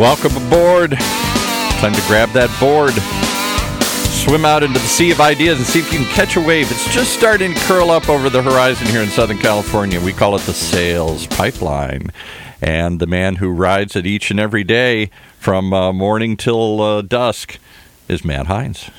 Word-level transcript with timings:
Welcome 0.00 0.34
aboard. 0.34 0.92
Time 0.92 1.92
to 1.92 2.02
grab 2.06 2.30
that 2.30 2.48
board, 2.58 2.94
swim 4.24 4.46
out 4.46 4.62
into 4.62 4.78
the 4.78 4.86
sea 4.86 5.10
of 5.10 5.20
ideas, 5.20 5.58
and 5.58 5.66
see 5.66 5.80
if 5.80 5.92
you 5.92 5.98
can 5.98 6.08
catch 6.14 6.36
a 6.36 6.40
wave. 6.40 6.70
It's 6.70 6.90
just 6.94 7.12
starting 7.12 7.52
to 7.52 7.60
curl 7.60 7.90
up 7.90 8.08
over 8.08 8.30
the 8.30 8.40
horizon 8.40 8.86
here 8.86 9.02
in 9.02 9.10
Southern 9.10 9.36
California. 9.36 10.00
We 10.00 10.14
call 10.14 10.36
it 10.36 10.40
the 10.42 10.54
sales 10.54 11.26
pipeline. 11.26 12.12
And 12.62 12.98
the 12.98 13.06
man 13.06 13.36
who 13.36 13.50
rides 13.50 13.94
it 13.94 14.06
each 14.06 14.30
and 14.30 14.40
every 14.40 14.64
day 14.64 15.10
from 15.38 15.74
uh, 15.74 15.92
morning 15.92 16.38
till 16.38 16.80
uh, 16.80 17.02
dusk 17.02 17.58
is 18.08 18.24
Matt 18.24 18.46
Heinz. 18.46 18.90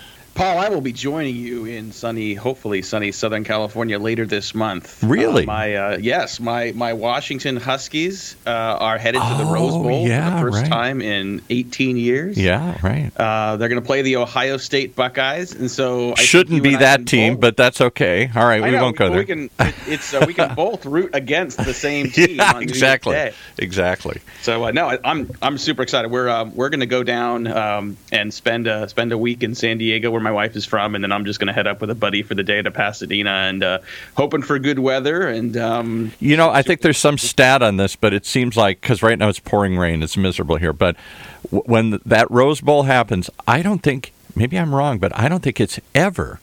Paul, 0.42 0.58
I 0.58 0.70
will 0.70 0.82
be 0.82 0.92
joining 0.92 1.36
you 1.36 1.66
in 1.66 1.92
sunny, 1.92 2.34
hopefully 2.34 2.82
sunny 2.82 3.12
Southern 3.12 3.44
California 3.44 4.00
later 4.00 4.26
this 4.26 4.56
month. 4.56 5.04
Really? 5.04 5.44
Uh, 5.44 5.46
my 5.46 5.76
uh, 5.76 5.98
yes, 6.02 6.40
my 6.40 6.72
my 6.72 6.94
Washington 6.94 7.58
Huskies 7.58 8.36
uh, 8.48 8.50
are 8.50 8.98
headed 8.98 9.22
to 9.22 9.36
the 9.38 9.46
Rose 9.46 9.74
Oh, 9.76 9.84
Bowl 9.84 10.08
yeah, 10.08 10.40
for 10.40 10.46
the 10.48 10.52
first 10.52 10.64
right. 10.64 10.72
time 10.72 11.00
in 11.00 11.44
18 11.52 11.96
years. 11.96 12.40
Yeah, 12.40 12.76
right. 12.82 13.12
Uh, 13.16 13.58
they're 13.58 13.70
going 13.70 13.80
to 13.80 13.86
play 13.86 14.02
the 14.02 14.16
Ohio 14.16 14.58
State 14.58 14.96
Buckeyes, 14.96 15.54
and 15.54 15.70
so 15.70 16.14
I 16.18 16.24
Shouldn't 16.24 16.64
be 16.64 16.76
that 16.76 17.06
team, 17.06 17.36
both- 17.36 17.42
but 17.42 17.58
that's 17.58 17.80
okay. 17.80 18.32
All 18.36 18.44
right, 18.48 18.64
we 18.64 18.72
know, 18.72 18.82
won't 18.82 18.98
go 18.98 19.10
there. 19.10 19.20
We 19.20 19.26
can. 19.26 19.52
It, 19.60 19.76
it's 19.86 20.12
uh, 20.12 20.24
we 20.26 20.34
can 20.34 20.56
both 20.56 20.88
root 20.88 21.12
against 21.14 21.60
the 21.64 21.74
same 21.76 22.10
team. 22.10 22.38
yeah, 22.38 22.48
on 22.54 22.54
New 22.56 22.60
Year's 22.62 22.72
exactly, 22.72 23.32
exactly. 23.60 24.22
So 24.42 24.66
uh, 24.66 24.72
no, 24.72 24.90
I, 24.90 24.98
I'm 25.04 25.30
I'm 25.40 25.60
super 25.60 25.84
excited. 25.84 26.10
We're 26.10 26.30
um, 26.30 26.56
we're 26.56 26.70
going 26.70 26.80
to 26.80 26.88
go 26.88 27.04
down 27.04 27.46
um, 27.46 27.98
and 28.12 28.34
spend 28.34 28.66
a 28.66 28.90
spend 28.90 29.12
a 29.12 29.20
week 29.20 29.44
in 29.44 29.54
San 29.54 29.78
Diego, 29.78 30.10
where 30.10 30.20
my 30.20 30.31
wife 30.32 30.56
is 30.56 30.66
from, 30.66 30.96
and 30.96 31.04
then 31.04 31.12
I'm 31.12 31.26
just 31.26 31.40
going 31.40 31.48
to 31.48 31.54
head 31.54 31.68
up 31.68 31.82
with 31.82 31.90
a 31.90 31.96
buddy 31.96 32.24
for 32.24 32.36
the 32.36 32.44
day 32.44 32.62
to 32.62 32.72
Pasadena, 32.72 33.30
and 33.30 33.64
uh, 33.64 33.80
hoping 34.16 34.42
for 34.42 34.58
good 34.60 34.80
weather. 34.80 35.28
And 35.28 35.56
um, 35.58 36.12
You 36.20 36.38
know, 36.38 36.50
I 36.50 36.62
think 36.62 36.82
there's 36.82 36.98
some 36.98 37.18
stat 37.18 37.62
on 37.62 37.78
this, 37.78 37.96
but 37.96 38.14
it 38.14 38.26
seems 38.26 38.58
like 38.58 38.82
because 38.82 39.04
right 39.04 39.18
now 39.18 39.30
it's 39.30 39.40
pouring 39.40 39.78
rain, 39.78 40.04
it's 40.04 40.18
miserable 40.18 40.58
here. 40.58 40.74
But 40.74 40.96
w- 41.46 41.64
when 41.66 42.00
that 42.06 42.30
Rose 42.32 42.62
Bowl 42.62 42.84
happens, 42.84 43.30
I 43.48 43.62
don't 43.62 43.84
think. 43.84 44.14
Maybe 44.34 44.58
I'm 44.58 44.74
wrong, 44.74 44.98
but 44.98 45.18
I 45.20 45.28
don't 45.28 45.44
think 45.44 45.60
it's 45.60 45.78
ever. 45.94 46.40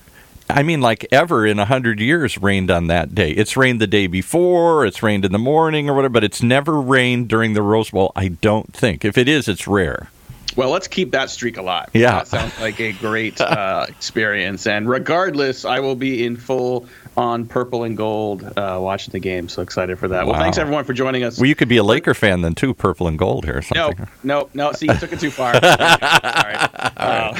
I 0.51 0.62
mean, 0.62 0.81
like 0.81 1.07
ever 1.11 1.47
in 1.47 1.59
a 1.59 1.65
hundred 1.65 2.01
years 2.01 2.39
rained 2.39 2.71
on 2.71 2.87
that 2.89 3.15
day. 3.15 3.31
It's 3.31 3.57
rained 3.57 3.81
the 3.81 3.87
day 3.87 4.07
before, 4.07 4.84
it's 4.87 5.03
rained 5.03 5.25
in 5.25 5.33
the 5.33 5.39
morning 5.39 5.89
or 5.89 5.95
whatever, 5.95 6.12
but 6.12 6.25
it's 6.25 6.43
never 6.43 6.81
rained 6.81 7.29
during 7.29 7.55
the 7.55 7.62
Rose 7.62 7.91
Bowl. 7.91 8.12
I 8.17 8.29
don't 8.29 8.73
think. 8.75 9.05
If 9.05 9.19
it 9.19 9.29
is, 9.29 9.49
it's 9.49 9.67
rare. 9.67 10.11
Well, 10.57 10.71
let's 10.71 10.89
keep 10.89 11.13
that 11.13 11.31
streak 11.31 11.57
alive. 11.57 11.89
Yeah. 11.93 12.13
that 12.13 12.29
sounds 12.29 12.59
like 12.61 12.81
a 12.81 12.93
great 12.93 13.41
uh, 13.41 13.87
experience. 13.89 14.67
And 14.67 14.89
regardless, 14.89 15.65
I 15.65 15.81
will 15.81 15.97
be 15.97 16.25
in 16.25 16.37
full 16.37 16.89
on 17.17 17.47
purple 17.47 17.83
and 17.83 17.97
gold 17.97 18.45
uh, 18.57 18.79
watching 18.81 19.13
the 19.13 19.19
game. 19.19 19.49
So 19.49 19.63
excited 19.63 19.99
for 19.99 20.09
that. 20.09 20.27
Well, 20.27 20.39
thanks 20.39 20.57
everyone 20.57 20.85
for 20.85 20.93
joining 20.93 21.25
us. 21.25 21.39
Well, 21.39 21.47
you 21.49 21.57
could 21.57 21.69
be 21.69 21.77
a 21.77 21.83
Laker 21.83 22.15
fan 22.15 22.43
then 22.43 22.55
too, 22.55 22.75
purple 22.75 23.09
and 23.09 23.19
gold 23.19 23.45
here 23.45 23.61
No, 23.75 23.93
no, 24.23 24.49
no. 24.55 24.73
See, 24.73 24.87
you 24.87 24.95
took 24.95 25.13
it 25.13 25.19
too 25.19 25.31
far. 25.31 25.53
Sorry. 25.61 26.55
Uh, 26.55 27.35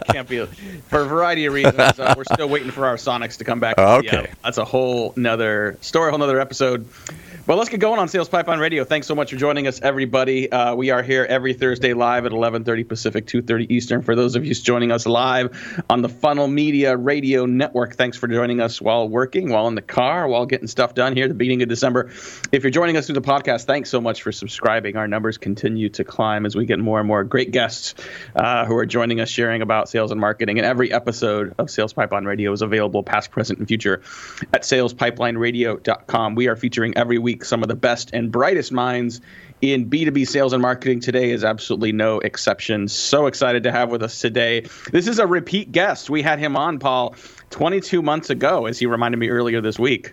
can't 0.12 0.28
be 0.28 0.44
for 0.88 1.02
a 1.02 1.04
variety 1.04 1.44
of 1.44 1.52
reasons. 1.52 1.98
Uh, 1.98 2.14
we're 2.16 2.24
still 2.24 2.48
waiting 2.48 2.70
for 2.70 2.86
our 2.86 2.96
Sonics 2.96 3.36
to 3.38 3.44
come 3.44 3.60
back. 3.60 3.78
Okay. 3.78 4.08
Seattle. 4.08 4.30
that's 4.42 4.58
a 4.58 4.64
whole 4.64 5.12
nother 5.16 5.76
story, 5.82 6.08
a 6.08 6.10
whole 6.10 6.18
nother 6.18 6.40
episode. 6.40 6.88
Well, 7.46 7.58
let's 7.58 7.70
get 7.70 7.78
going 7.78 8.00
on 8.00 8.08
Sales 8.08 8.28
Pipeline 8.28 8.58
Radio. 8.58 8.82
Thanks 8.82 9.06
so 9.06 9.14
much 9.14 9.30
for 9.30 9.36
joining 9.36 9.68
us, 9.68 9.80
everybody. 9.80 10.50
Uh, 10.50 10.74
we 10.74 10.90
are 10.90 11.00
here 11.00 11.24
every 11.24 11.54
Thursday 11.54 11.94
live 11.94 12.26
at 12.26 12.32
11:30 12.32 12.82
Pacific, 12.82 13.24
2:30 13.24 13.70
Eastern. 13.70 14.02
For 14.02 14.16
those 14.16 14.34
of 14.34 14.44
you 14.44 14.52
joining 14.52 14.90
us 14.90 15.06
live 15.06 15.56
on 15.88 16.02
the 16.02 16.08
Funnel 16.08 16.48
Media 16.48 16.96
Radio 16.96 17.46
Network, 17.46 17.94
thanks 17.94 18.16
for 18.16 18.26
joining 18.26 18.60
us 18.60 18.82
while 18.82 19.08
working, 19.08 19.50
while 19.50 19.68
in 19.68 19.76
the 19.76 19.80
car, 19.80 20.26
while 20.26 20.44
getting 20.44 20.66
stuff 20.66 20.94
done 20.94 21.14
here 21.14 21.26
at 21.26 21.28
the 21.28 21.34
beginning 21.34 21.62
of 21.62 21.68
December. 21.68 22.10
If 22.50 22.64
you're 22.64 22.72
joining 22.72 22.96
us 22.96 23.06
through 23.06 23.14
the 23.14 23.20
podcast, 23.20 23.62
thanks 23.66 23.90
so 23.90 24.00
much 24.00 24.22
for 24.24 24.32
subscribing. 24.32 24.96
Our 24.96 25.06
numbers 25.06 25.38
continue 25.38 25.88
to 25.90 26.02
climb 26.02 26.46
as 26.46 26.56
we 26.56 26.66
get 26.66 26.80
more 26.80 26.98
and 26.98 27.06
more 27.06 27.22
great 27.22 27.52
guests 27.52 27.94
uh, 28.34 28.64
who 28.64 28.76
are 28.76 28.86
joining 28.86 29.20
us, 29.20 29.28
sharing 29.28 29.62
about 29.62 29.88
sales 29.88 30.10
and 30.10 30.20
marketing. 30.20 30.58
And 30.58 30.66
every 30.66 30.92
episode 30.92 31.54
of 31.58 31.70
Sales 31.70 31.92
Pipeline 31.92 32.24
Radio 32.24 32.50
is 32.50 32.62
available, 32.62 33.04
past, 33.04 33.30
present, 33.30 33.60
and 33.60 33.68
future, 33.68 34.02
at 34.52 34.62
salespipelineradio.com. 34.62 36.34
We 36.34 36.48
are 36.48 36.56
featuring 36.56 36.96
every 36.96 37.18
week 37.18 37.35
some 37.44 37.62
of 37.62 37.68
the 37.68 37.74
best 37.74 38.10
and 38.12 38.30
brightest 38.30 38.72
minds 38.72 39.20
in 39.62 39.88
B2B 39.88 40.26
sales 40.28 40.52
and 40.52 40.62
marketing. 40.62 41.00
Today 41.00 41.30
is 41.30 41.44
absolutely 41.44 41.92
no 41.92 42.18
exception. 42.20 42.88
So 42.88 43.26
excited 43.26 43.62
to 43.64 43.72
have 43.72 43.90
with 43.90 44.02
us 44.02 44.20
today. 44.20 44.66
This 44.92 45.06
is 45.06 45.18
a 45.18 45.26
repeat 45.26 45.72
guest. 45.72 46.10
We 46.10 46.22
had 46.22 46.38
him 46.38 46.56
on, 46.56 46.78
Paul, 46.78 47.14
22 47.50 48.02
months 48.02 48.30
ago, 48.30 48.66
as 48.66 48.78
he 48.78 48.86
reminded 48.86 49.18
me 49.18 49.28
earlier 49.28 49.60
this 49.60 49.78
week. 49.78 50.12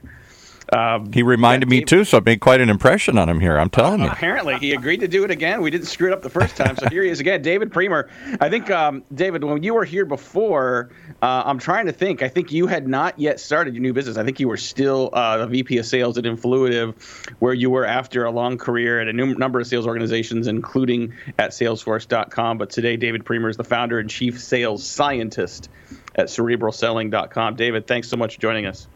Um, 0.71 1.11
He 1.11 1.23
reminded 1.23 1.69
me 1.69 1.83
too, 1.83 2.03
so 2.03 2.17
I 2.17 2.21
made 2.21 2.39
quite 2.39 2.61
an 2.61 2.69
impression 2.69 3.17
on 3.17 3.27
him 3.27 3.39
here. 3.39 3.57
I'm 3.57 3.69
telling 3.69 3.99
you. 4.01 4.07
Apparently, 4.11 4.57
he 4.57 4.73
agreed 4.73 5.01
to 5.01 5.07
do 5.07 5.23
it 5.23 5.31
again. 5.31 5.61
We 5.61 5.69
didn't 5.69 5.87
screw 5.87 6.09
it 6.09 6.13
up 6.13 6.21
the 6.21 6.29
first 6.29 6.55
time, 6.55 6.77
so 6.77 6.87
here 6.89 7.03
he 7.03 7.09
is 7.09 7.19
again. 7.19 7.41
David 7.41 7.71
Priemer. 7.71 8.09
I 8.39 8.49
think, 8.49 8.69
um, 8.71 9.03
David, 9.13 9.43
when 9.43 9.61
you 9.63 9.73
were 9.73 9.83
here 9.83 10.05
before, 10.05 10.91
uh, 11.21 11.43
I'm 11.45 11.59
trying 11.59 11.87
to 11.87 11.91
think. 11.91 12.21
I 12.21 12.29
think 12.29 12.51
you 12.51 12.67
had 12.67 12.87
not 12.87 13.19
yet 13.19 13.39
started 13.39 13.73
your 13.73 13.81
new 13.81 13.93
business. 13.93 14.17
I 14.17 14.23
think 14.23 14.39
you 14.39 14.47
were 14.47 14.57
still 14.57 15.09
uh, 15.13 15.37
the 15.37 15.47
VP 15.47 15.77
of 15.79 15.85
Sales 15.85 16.17
at 16.17 16.23
Influitive, 16.23 16.95
where 17.39 17.53
you 17.53 17.69
were 17.69 17.85
after 17.85 18.23
a 18.25 18.31
long 18.31 18.57
career 18.57 19.01
at 19.01 19.07
a 19.07 19.13
num- 19.13 19.37
number 19.37 19.59
of 19.59 19.67
sales 19.67 19.85
organizations, 19.85 20.47
including 20.47 21.13
at 21.37 21.51
Salesforce.com. 21.51 22.57
But 22.57 22.69
today, 22.69 22.97
David 22.97 23.25
Priemer 23.25 23.49
is 23.49 23.57
the 23.57 23.63
founder 23.63 23.99
and 23.99 24.09
chief 24.09 24.39
sales 24.39 24.83
scientist 24.85 25.69
at 26.15 26.27
CerebralSelling.com. 26.27 27.55
David, 27.55 27.87
thanks 27.87 28.07
so 28.07 28.17
much 28.17 28.35
for 28.35 28.41
joining 28.41 28.65
us. 28.65 28.87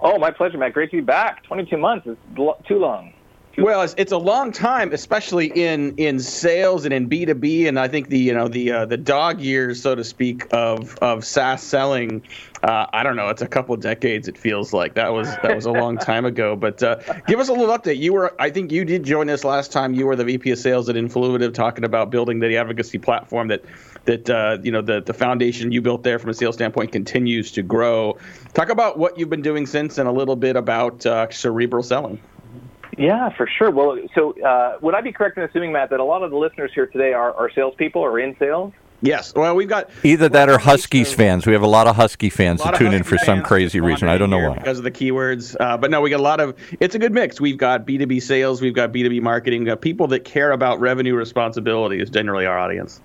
Oh, 0.00 0.18
my 0.18 0.30
pleasure, 0.30 0.58
Matt. 0.58 0.72
Great 0.72 0.90
to 0.90 0.96
be 0.96 1.02
back. 1.02 1.42
22 1.44 1.76
months 1.76 2.06
is 2.06 2.16
too 2.36 2.78
long. 2.78 3.12
Well, 3.58 3.82
it's, 3.82 3.94
it's 3.98 4.12
a 4.12 4.18
long 4.18 4.52
time, 4.52 4.92
especially 4.92 5.46
in, 5.46 5.96
in 5.96 6.20
sales 6.20 6.84
and 6.84 6.94
in 6.94 7.06
B 7.06 7.26
two 7.26 7.34
B, 7.34 7.66
and 7.66 7.78
I 7.78 7.88
think 7.88 8.08
the 8.08 8.18
you 8.18 8.32
know 8.32 8.46
the 8.46 8.70
uh, 8.70 8.86
the 8.86 8.96
dog 8.96 9.40
years, 9.40 9.82
so 9.82 9.96
to 9.96 10.04
speak, 10.04 10.46
of 10.52 10.96
of 10.98 11.24
SaaS 11.24 11.60
selling. 11.60 12.22
Uh, 12.62 12.86
I 12.92 13.02
don't 13.02 13.16
know. 13.16 13.28
It's 13.30 13.42
a 13.42 13.48
couple 13.48 13.76
decades. 13.76 14.28
It 14.28 14.38
feels 14.38 14.72
like 14.72 14.94
that 14.94 15.12
was 15.12 15.28
that 15.42 15.56
was 15.56 15.66
a 15.66 15.72
long 15.72 15.98
time 16.12 16.24
ago. 16.24 16.54
But 16.54 16.82
uh, 16.84 17.00
give 17.26 17.40
us 17.40 17.48
a 17.48 17.52
little 17.52 17.76
update. 17.76 17.98
You 17.98 18.12
were, 18.12 18.40
I 18.40 18.50
think, 18.50 18.70
you 18.70 18.84
did 18.84 19.02
join 19.02 19.28
us 19.28 19.42
last 19.42 19.72
time. 19.72 19.92
You 19.92 20.06
were 20.06 20.14
the 20.14 20.24
VP 20.24 20.52
of 20.52 20.58
Sales 20.58 20.88
at 20.88 20.94
Influitive, 20.94 21.52
talking 21.52 21.82
about 21.82 22.10
building 22.10 22.38
the 22.38 22.56
advocacy 22.56 22.98
platform 22.98 23.48
that 23.48 23.64
that 24.08 24.30
uh, 24.30 24.58
you 24.62 24.72
know 24.72 24.80
the 24.80 25.00
the 25.00 25.12
foundation 25.12 25.70
you 25.70 25.82
built 25.82 26.02
there 26.02 26.18
from 26.18 26.30
a 26.30 26.34
sales 26.34 26.54
standpoint 26.56 26.90
continues 26.92 27.52
to 27.52 27.62
grow. 27.62 28.16
Talk 28.54 28.70
about 28.70 28.98
what 28.98 29.18
you've 29.18 29.30
been 29.30 29.42
doing 29.42 29.66
since, 29.66 29.98
and 29.98 30.08
a 30.08 30.12
little 30.12 30.36
bit 30.36 30.56
about 30.56 31.04
uh, 31.04 31.30
cerebral 31.30 31.82
selling. 31.82 32.18
Yeah, 32.96 33.28
for 33.36 33.46
sure. 33.46 33.70
Well, 33.70 33.98
so 34.14 34.32
uh, 34.42 34.78
would 34.80 34.94
I 34.94 35.02
be 35.02 35.12
correct 35.12 35.36
in 35.36 35.44
assuming, 35.44 35.72
Matt, 35.72 35.90
that 35.90 36.00
a 36.00 36.04
lot 36.04 36.22
of 36.22 36.30
the 36.30 36.36
listeners 36.36 36.72
here 36.74 36.86
today 36.86 37.12
are, 37.12 37.32
are 37.34 37.50
salespeople 37.50 38.02
or 38.02 38.18
in 38.18 38.34
sales? 38.38 38.72
Yes. 39.00 39.32
Well, 39.36 39.54
we've 39.54 39.68
got 39.68 39.90
Either 40.02 40.28
that 40.30 40.48
or 40.48 40.52
Well, 40.52 40.60
Huskies 40.60 41.12
fans. 41.12 41.46
We 41.46 41.52
have 41.52 41.62
a 41.62 41.68
lot 41.68 41.86
of 41.86 41.94
Husky 41.94 42.30
fans 42.30 42.60
a 42.60 42.64
lot 42.64 42.72
that 42.72 42.82
of 42.82 42.88
tune 42.88 42.94
in 42.94 43.04
for 43.04 43.16
some 43.18 43.42
crazy 43.42 43.78
reason. 43.78 44.08
I 44.08 44.18
don't 44.18 44.30
know 44.30 44.48
why. 44.48 44.56
because 44.56 44.78
of 44.78 44.84
the 44.84 44.90
keywords. 44.90 45.54
Uh, 45.60 45.76
but 45.76 45.92
no, 45.92 46.00
we 46.00 46.10
got 46.10 46.18
a 46.18 46.22
lot 46.22 46.40
of. 46.40 46.56
It's 46.80 46.96
a 46.96 46.98
good 46.98 47.12
mix. 47.12 47.40
We've 47.40 47.58
got 47.58 47.86
B 47.86 47.98
two 47.98 48.06
B 48.08 48.18
sales. 48.18 48.60
We've 48.60 48.74
got 48.74 48.90
B 48.90 49.04
two 49.04 49.10
B 49.10 49.20
marketing. 49.20 49.60
We've 49.60 49.68
got 49.68 49.80
people 49.82 50.08
that 50.08 50.24
care 50.24 50.50
about 50.50 50.80
revenue 50.80 51.14
responsibility 51.14 52.00
is 52.00 52.10
generally 52.10 52.46
our 52.46 52.58
audience. 52.58 53.00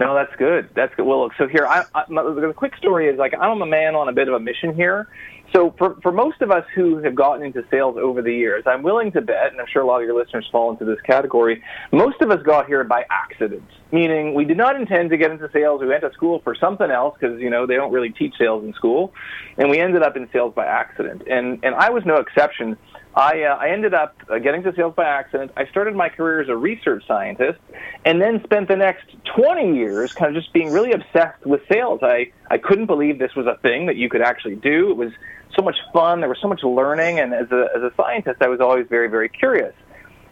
No, 0.00 0.14
that's 0.14 0.34
good. 0.36 0.70
That's 0.74 0.94
good. 0.94 1.04
Well, 1.04 1.20
look, 1.20 1.32
so 1.36 1.46
here, 1.46 1.66
I, 1.66 1.84
I, 1.94 2.04
my, 2.08 2.22
the 2.22 2.54
quick 2.56 2.74
story 2.76 3.08
is 3.08 3.18
like 3.18 3.34
I'm 3.38 3.60
a 3.60 3.66
man 3.66 3.94
on 3.94 4.08
a 4.08 4.12
bit 4.12 4.28
of 4.28 4.34
a 4.34 4.40
mission 4.40 4.74
here. 4.74 5.08
So 5.52 5.74
for, 5.78 5.96
for 6.00 6.12
most 6.12 6.42
of 6.42 6.50
us 6.50 6.64
who 6.74 6.98
have 6.98 7.14
gotten 7.14 7.44
into 7.44 7.64
sales 7.70 7.96
over 7.96 8.22
the 8.22 8.32
years, 8.32 8.64
I'm 8.66 8.82
willing 8.82 9.10
to 9.12 9.20
bet, 9.20 9.50
and 9.50 9.60
I'm 9.60 9.66
sure 9.66 9.82
a 9.82 9.86
lot 9.86 10.00
of 10.00 10.06
your 10.06 10.16
listeners 10.16 10.48
fall 10.52 10.70
into 10.70 10.84
this 10.84 11.00
category, 11.00 11.62
most 11.90 12.20
of 12.20 12.30
us 12.30 12.40
got 12.42 12.66
here 12.66 12.84
by 12.84 13.04
accident, 13.10 13.68
meaning 13.90 14.34
we 14.34 14.44
did 14.44 14.56
not 14.56 14.76
intend 14.76 15.10
to 15.10 15.16
get 15.16 15.32
into 15.32 15.50
sales. 15.52 15.80
We 15.80 15.88
went 15.88 16.02
to 16.02 16.12
school 16.12 16.40
for 16.44 16.54
something 16.54 16.90
else 16.90 17.16
because, 17.18 17.40
you 17.40 17.50
know, 17.50 17.66
they 17.66 17.74
don't 17.74 17.92
really 17.92 18.10
teach 18.10 18.34
sales 18.38 18.64
in 18.64 18.72
school. 18.74 19.12
And 19.58 19.70
we 19.70 19.80
ended 19.80 20.02
up 20.02 20.16
in 20.16 20.28
sales 20.32 20.54
by 20.54 20.66
accident. 20.66 21.22
And, 21.28 21.58
and 21.64 21.74
I 21.74 21.90
was 21.90 22.04
no 22.06 22.16
exception. 22.16 22.76
I, 23.14 23.42
uh, 23.42 23.56
I 23.56 23.70
ended 23.70 23.92
up 23.92 24.14
uh, 24.28 24.38
getting 24.38 24.62
to 24.62 24.74
sales 24.76 24.94
by 24.94 25.04
accident. 25.04 25.50
I 25.56 25.66
started 25.66 25.96
my 25.96 26.08
career 26.08 26.40
as 26.42 26.48
a 26.48 26.56
research 26.56 27.04
scientist 27.08 27.58
and 28.04 28.22
then 28.22 28.40
spent 28.44 28.68
the 28.68 28.76
next 28.76 29.04
20 29.34 29.74
years 29.74 30.12
kind 30.12 30.36
of 30.36 30.40
just 30.40 30.52
being 30.52 30.70
really 30.70 30.92
obsessed 30.92 31.44
with 31.44 31.60
sales. 31.70 32.00
I, 32.02 32.30
I 32.48 32.58
couldn't 32.58 32.86
believe 32.86 33.18
this 33.18 33.34
was 33.34 33.46
a 33.46 33.58
thing 33.62 33.86
that 33.86 33.96
you 33.96 34.08
could 34.08 34.22
actually 34.22 34.54
do. 34.54 34.90
It 34.90 34.96
was 34.96 35.10
so 35.56 35.62
much 35.62 35.76
fun. 35.92 36.20
There 36.20 36.28
was 36.28 36.38
so 36.40 36.48
much 36.48 36.62
learning. 36.62 37.18
And 37.18 37.34
as 37.34 37.50
a, 37.50 37.68
as 37.76 37.82
a 37.82 37.92
scientist, 37.96 38.40
I 38.40 38.48
was 38.48 38.60
always 38.60 38.86
very, 38.88 39.08
very 39.08 39.28
curious. 39.28 39.74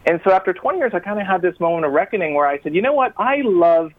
And 0.06 0.20
so 0.24 0.32
after 0.32 0.52
20 0.52 0.78
years, 0.78 0.92
I 0.94 1.00
kind 1.00 1.20
of 1.20 1.26
had 1.26 1.42
this 1.42 1.58
moment 1.60 1.84
of 1.84 1.92
reckoning 1.92 2.34
where 2.34 2.46
I 2.46 2.60
said, 2.62 2.74
you 2.74 2.82
know 2.82 2.94
what? 2.94 3.12
I 3.18 3.42
love 3.44 3.92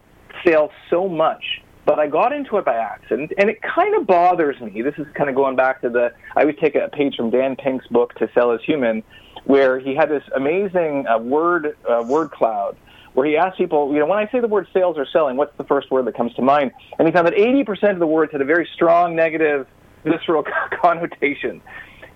sales 0.44 0.71
so 0.89 1.07
much 1.07 1.44
but 1.89 1.98
I 1.98 2.06
got 2.06 2.33
into 2.33 2.57
it 2.57 2.66
by 2.66 2.75
accident, 2.75 3.33
and 3.39 3.50
it 3.50 3.63
kind 3.63 3.95
of 3.95 4.06
bothers 4.06 4.62
me. 4.62 4.83
This 4.83 4.94
is 5.00 5.07
kind 5.16 5.27
of 5.27 5.36
going 5.36 5.56
back 5.56 5.81
to 5.81 5.89
the. 5.89 6.13
I 6.36 6.45
would 6.45 6.60
take 6.60 6.75
a 6.75 6.88
page 6.89 7.16
from 7.16 7.31
Dan 7.31 7.56
Pink's 7.56 7.88
book 7.88 8.13
"To 8.19 8.30
Sell 8.36 8.51
Is 8.51 8.62
Human," 8.63 9.01
where 9.45 9.80
he 9.80 9.95
had 9.95 10.07
this 10.07 10.22
amazing 10.36 11.07
uh, 11.07 11.18
word 11.18 11.75
uh, 11.89 12.04
word 12.06 12.30
cloud, 12.30 12.77
where 13.13 13.25
he 13.25 13.38
asked 13.38 13.57
people, 13.57 13.92
you 13.92 13.98
know, 13.98 14.06
when 14.06 14.19
I 14.19 14.30
say 14.31 14.39
the 14.39 14.48
word 14.48 14.68
sales 14.72 15.00
or 15.00 15.07
selling, 15.12 15.36
what's 15.36 15.57
the 15.57 15.63
first 15.63 15.89
word 15.89 16.06
that 16.06 16.15
comes 16.15 16.31
to 16.36 16.44
mind? 16.44 16.74
And 17.00 17.07
he 17.07 17.12
found 17.12 17.25
that 17.25 17.33
80% 17.33 17.94
of 17.94 18.00
the 18.00 18.06
words 18.06 18.31
had 18.31 18.42
a 18.42 18.45
very 18.45 18.69
strong 18.75 19.15
negative, 19.15 19.65
visceral 20.04 20.44
connotation. 20.81 21.62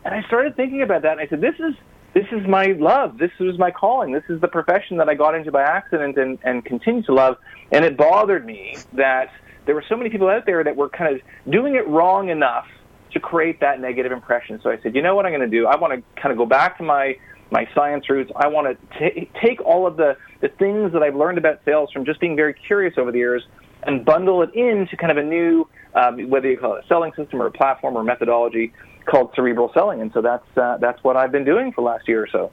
And 0.05 0.13
I 0.13 0.21
started 0.27 0.55
thinking 0.55 0.81
about 0.81 1.03
that, 1.03 1.13
and 1.13 1.21
I 1.21 1.27
said, 1.27 1.41
this 1.41 1.55
is 1.59 1.75
this 2.13 2.27
is 2.31 2.47
my 2.47 2.75
love. 2.77 3.17
This 3.17 3.31
was 3.39 3.57
my 3.57 3.71
calling. 3.71 4.11
This 4.11 4.23
is 4.29 4.39
the 4.39 4.47
profession 4.47 4.97
that 4.97 5.09
I 5.09 5.15
got 5.15 5.33
into 5.33 5.51
by 5.51 5.63
accident 5.63 6.15
and, 6.15 6.37
and 6.43 6.63
continue 6.63 7.01
to 7.03 7.13
love. 7.13 7.37
And 7.71 7.83
it 7.83 7.97
bothered 7.97 8.45
me 8.45 8.77
that 8.93 9.31
there 9.65 9.73
were 9.73 9.83
so 9.89 9.95
many 9.95 10.11
people 10.11 10.29
out 10.29 10.45
there 10.45 10.63
that 10.63 10.75
were 10.75 10.89
kind 10.89 11.15
of 11.15 11.21
doing 11.51 11.73
it 11.73 11.87
wrong 11.87 12.29
enough 12.29 12.67
to 13.13 13.19
create 13.19 13.61
that 13.61 13.79
negative 13.79 14.11
impression. 14.11 14.59
So 14.61 14.69
I 14.69 14.79
said, 14.81 14.95
you 14.95 15.01
know 15.01 15.15
what 15.15 15.25
I'm 15.25 15.31
going 15.31 15.49
to 15.49 15.57
do? 15.57 15.65
I 15.65 15.75
want 15.75 15.93
to 15.93 16.21
kind 16.21 16.31
of 16.31 16.37
go 16.37 16.45
back 16.45 16.77
to 16.77 16.83
my 16.83 17.17
my 17.51 17.67
science 17.75 18.09
roots. 18.09 18.31
I 18.35 18.47
want 18.47 18.79
to 18.97 19.25
take 19.39 19.61
all 19.61 19.85
of 19.85 19.95
the, 19.95 20.17
the 20.41 20.49
things 20.49 20.91
that 20.93 21.03
I've 21.03 21.15
learned 21.15 21.37
about 21.37 21.59
sales 21.63 21.91
from 21.91 22.03
just 22.03 22.19
being 22.19 22.35
very 22.35 22.53
curious 22.53 22.95
over 22.97 23.11
the 23.11 23.19
years 23.19 23.43
and 23.83 24.03
bundle 24.03 24.41
it 24.41 24.55
into 24.55 24.97
kind 24.97 25.11
of 25.11 25.17
a 25.17 25.23
new, 25.23 25.67
um, 25.95 26.29
whether 26.29 26.49
you 26.49 26.57
call 26.57 26.75
it 26.75 26.83
a 26.83 26.87
selling 26.87 27.13
system 27.15 27.41
or 27.41 27.47
a 27.47 27.51
platform 27.51 27.95
or 27.95 28.03
methodology 28.03 28.73
called 29.05 29.31
cerebral 29.35 29.71
selling. 29.73 30.01
And 30.01 30.11
so 30.13 30.21
that's 30.21 30.57
uh, 30.57 30.77
that's 30.79 31.03
what 31.03 31.17
I've 31.17 31.31
been 31.31 31.45
doing 31.45 31.71
for 31.71 31.81
the 31.81 31.87
last 31.87 32.07
year 32.07 32.23
or 32.23 32.27
so. 32.27 32.51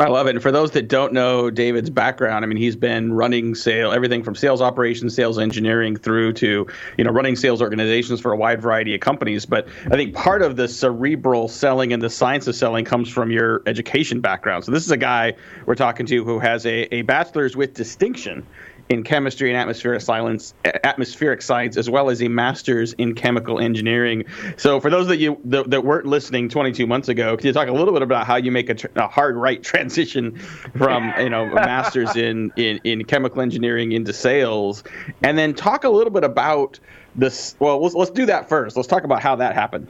I 0.00 0.06
love 0.06 0.28
it. 0.28 0.36
And 0.36 0.42
for 0.42 0.52
those 0.52 0.70
that 0.72 0.86
don't 0.86 1.12
know 1.12 1.50
David's 1.50 1.90
background, 1.90 2.44
I 2.44 2.48
mean, 2.48 2.56
he's 2.56 2.76
been 2.76 3.12
running 3.12 3.56
sale 3.56 3.90
everything 3.90 4.22
from 4.22 4.36
sales 4.36 4.62
operations, 4.62 5.12
sales 5.12 5.40
engineering, 5.40 5.96
through 5.96 6.34
to 6.34 6.68
you 6.96 7.04
know 7.04 7.10
running 7.10 7.34
sales 7.34 7.60
organizations 7.60 8.20
for 8.20 8.30
a 8.30 8.36
wide 8.36 8.62
variety 8.62 8.94
of 8.94 9.00
companies. 9.00 9.44
But 9.44 9.66
I 9.86 9.96
think 9.96 10.14
part 10.14 10.42
of 10.42 10.54
the 10.54 10.68
cerebral 10.68 11.48
selling 11.48 11.92
and 11.92 12.00
the 12.00 12.10
science 12.10 12.46
of 12.46 12.54
selling 12.54 12.84
comes 12.84 13.08
from 13.08 13.32
your 13.32 13.62
education 13.66 14.20
background. 14.20 14.64
So 14.64 14.70
this 14.70 14.84
is 14.84 14.92
a 14.92 14.96
guy 14.96 15.34
we're 15.66 15.74
talking 15.74 16.06
to 16.06 16.24
who 16.24 16.38
has 16.38 16.64
a, 16.64 16.94
a 16.94 17.02
bachelor's 17.02 17.56
with 17.56 17.74
distinction 17.74 18.46
in 18.88 19.02
chemistry 19.02 19.50
and 19.50 19.58
atmospheric 19.58 20.00
science, 20.00 20.54
atmospheric 20.84 21.42
science, 21.42 21.76
as 21.76 21.90
well 21.90 22.08
as 22.10 22.22
a 22.22 22.28
master's 22.28 22.94
in 22.94 23.14
chemical 23.14 23.58
engineering. 23.58 24.24
So, 24.56 24.80
for 24.80 24.90
those 24.90 25.08
that 25.08 25.18
you 25.18 25.38
that, 25.44 25.70
that 25.70 25.84
weren't 25.84 26.06
listening 26.06 26.48
22 26.48 26.86
months 26.86 27.08
ago, 27.08 27.36
can 27.36 27.46
you 27.46 27.52
talk 27.52 27.68
a 27.68 27.72
little 27.72 27.92
bit 27.92 28.02
about 28.02 28.26
how 28.26 28.36
you 28.36 28.50
make 28.50 28.70
a, 28.70 28.74
tr- 28.74 28.86
a 28.96 29.06
hard 29.06 29.36
right 29.36 29.62
transition 29.68 30.38
from 30.38 31.12
you 31.18 31.28
know 31.28 31.44
a 31.44 31.54
master's 31.54 32.16
in, 32.16 32.52
in 32.56 32.80
in 32.84 33.04
chemical 33.04 33.42
engineering 33.42 33.92
into 33.92 34.12
sales, 34.12 34.84
and 35.22 35.36
then 35.36 35.54
talk 35.54 35.84
a 35.84 35.90
little 35.90 36.12
bit 36.12 36.24
about 36.24 36.80
this. 37.14 37.54
Well, 37.58 37.82
let's 37.82 37.94
let's 37.94 38.10
do 38.10 38.26
that 38.26 38.48
first. 38.48 38.76
Let's 38.76 38.88
talk 38.88 39.04
about 39.04 39.22
how 39.22 39.36
that 39.36 39.54
happened. 39.54 39.88